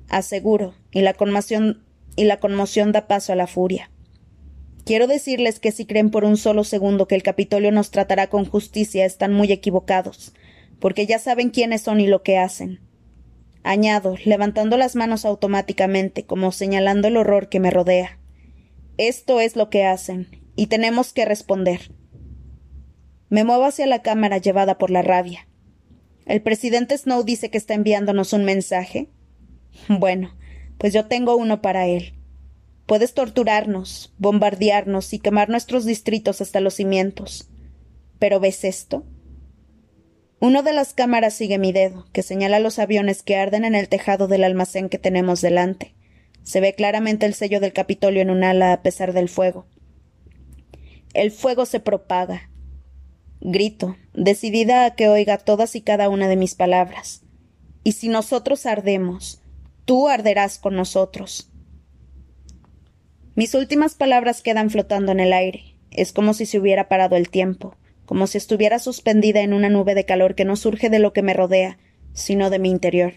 Aseguro, 0.10 0.76
y 0.91 1.02
la 1.02 1.13
conmoción 1.13 1.84
y 2.15 2.26
la 2.26 2.39
conmoción 2.39 2.91
da 2.91 3.08
paso 3.08 3.34
a 3.34 3.36
la 3.36 3.48
furia. 3.48 3.89
Quiero 4.86 5.08
decirles 5.08 5.60
que 5.60 5.71
si 5.71 5.86
creen 5.86 6.12
por 6.12 6.24
un 6.24 6.38
solo 6.38 6.63
segundo 6.63 7.08
que 7.08 7.15
el 7.15 7.24
Capitolio 7.24 7.71
nos 7.71 7.89
tratará 7.89 8.28
con 8.28 8.45
justicia 8.45 9.06
están 9.06 9.34
muy 9.34 9.52
equivocados, 9.52 10.34
porque 10.80 11.08
ya 11.08 11.17
saben 11.17 11.50
quiénes 11.50 11.82
son 11.82 12.00
y 12.00 12.06
lo 12.06 12.21
que 12.21 12.38
hacen. 12.38 12.80
Añado, 13.67 14.15
levantando 14.23 14.78
las 14.78 14.95
manos 14.95 15.25
automáticamente, 15.25 16.23
como 16.23 16.51
señalando 16.51 17.08
el 17.08 17.17
horror 17.17 17.49
que 17.49 17.60
me 17.60 17.71
rodea. 17.71 18.19
Esto 18.99 19.39
es 19.39 19.56
lo 19.56 19.71
que 19.71 19.84
hacen, 19.84 20.28
y 20.56 20.67
tenemos 20.67 21.13
que 21.13 21.25
responder. 21.25 21.91
Me 23.30 23.43
muevo 23.43 23.65
hacia 23.65 23.88
la 23.88 24.04
cámara 24.04 24.38
llevada 24.38 24.78
por 24.78 24.91
la 24.91 25.01
rabia. 25.01 25.47
¿El 26.28 26.43
presidente 26.43 26.95
Snow 26.95 27.23
dice 27.23 27.49
que 27.49 27.58
está 27.58 27.73
enviándonos 27.73 28.34
un 28.34 28.45
mensaje? 28.45 29.10
Bueno, 29.89 30.36
pues 30.78 30.93
yo 30.93 31.06
tengo 31.06 31.36
uno 31.36 31.63
para 31.63 31.88
él. 31.88 32.13
Puedes 32.86 33.15
torturarnos, 33.15 34.13
bombardearnos 34.19 35.12
y 35.12 35.17
quemar 35.17 35.49
nuestros 35.49 35.86
distritos 35.86 36.39
hasta 36.39 36.60
los 36.60 36.75
cimientos. 36.75 37.49
¿Pero 38.19 38.39
ves 38.39 38.63
esto? 38.63 39.06
Uno 40.45 40.62
de 40.62 40.73
las 40.73 40.93
cámaras 40.93 41.34
sigue 41.34 41.58
mi 41.58 41.71
dedo, 41.71 42.05
que 42.13 42.21
señala 42.21 42.60
los 42.60 42.77
aviones 42.77 43.23
que 43.23 43.36
arden 43.36 43.65
en 43.65 43.73
el 43.73 43.89
tejado 43.89 44.27
del 44.27 44.43
almacén 44.43 44.89
que 44.89 44.99
tenemos 44.99 45.41
delante. 45.41 45.95
Se 46.43 46.62
ve 46.62 46.75
claramente 46.75 47.25
el 47.25 47.34
sello 47.34 47.60
del 47.60 47.73
Capitolio 47.73 48.21
en 48.21 48.29
un 48.29 48.43
ala 48.43 48.71
a 48.71 48.84
pesar 48.84 49.12
del 49.12 49.27
fuego. 49.27 49.65
El 51.15 51.31
fuego 51.31 51.65
se 51.65 51.79
propaga. 51.79 52.51
Grito, 53.41 53.97
decidida 54.13 54.86
a 54.86 54.93
que 54.93 55.10
oiga 55.10 55.39
todas 55.39 55.75
y 55.75 55.81
cada 55.81 56.10
una 56.10 56.27
de 56.27 56.36
mis 56.36 56.53
palabras. 56.53 57.23
Y 57.84 57.93
si 57.93 58.08
nosotros 58.08 58.67
ardemos, 58.67 59.41
tú 59.86 60.10
arderás 60.10 60.60
con 60.60 60.75
nosotros. 60.75 61.49
Mis 63.34 63.55
últimas 63.55 63.95
palabras 63.95 64.43
quedan 64.43 64.69
flotando 64.69 65.12
en 65.12 65.21
el 65.21 65.34
aire. 65.34 65.75
Es 65.89 66.13
como 66.13 66.36
si 66.36 66.45
se 66.45 66.60
hubiera 66.60 66.88
parado 66.88 67.15
el 67.15 67.31
tiempo, 67.31 67.75
como 68.05 68.27
si 68.27 68.37
estuviera 68.37 68.79
suspendida 68.79 69.41
en 69.41 69.53
una 69.53 69.69
nube 69.69 69.95
de 69.95 70.05
calor 70.05 70.35
que 70.35 70.45
no 70.45 70.55
surge 70.55 70.89
de 70.89 70.99
lo 70.99 71.13
que 71.13 71.21
me 71.21 71.33
rodea, 71.33 71.77
sino 72.13 72.49
de 72.49 72.59
mi 72.59 72.69
interior. 72.69 73.13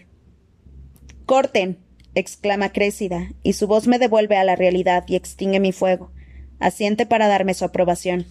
Corten. 1.25 1.77
exclama 2.15 2.71
Crécida, 2.71 3.29
y 3.43 3.53
su 3.53 3.67
voz 3.67 3.87
me 3.87 3.99
devuelve 3.99 4.35
a 4.35 4.43
la 4.43 4.55
realidad 4.55 5.03
y 5.07 5.15
extingue 5.15 5.59
mi 5.59 5.71
fuego. 5.71 6.11
Asiente 6.59 7.05
para 7.05 7.27
darme 7.27 7.53
su 7.53 7.65
aprobación. 7.65 8.25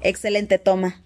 Excelente 0.00 0.58
toma. 0.58 1.04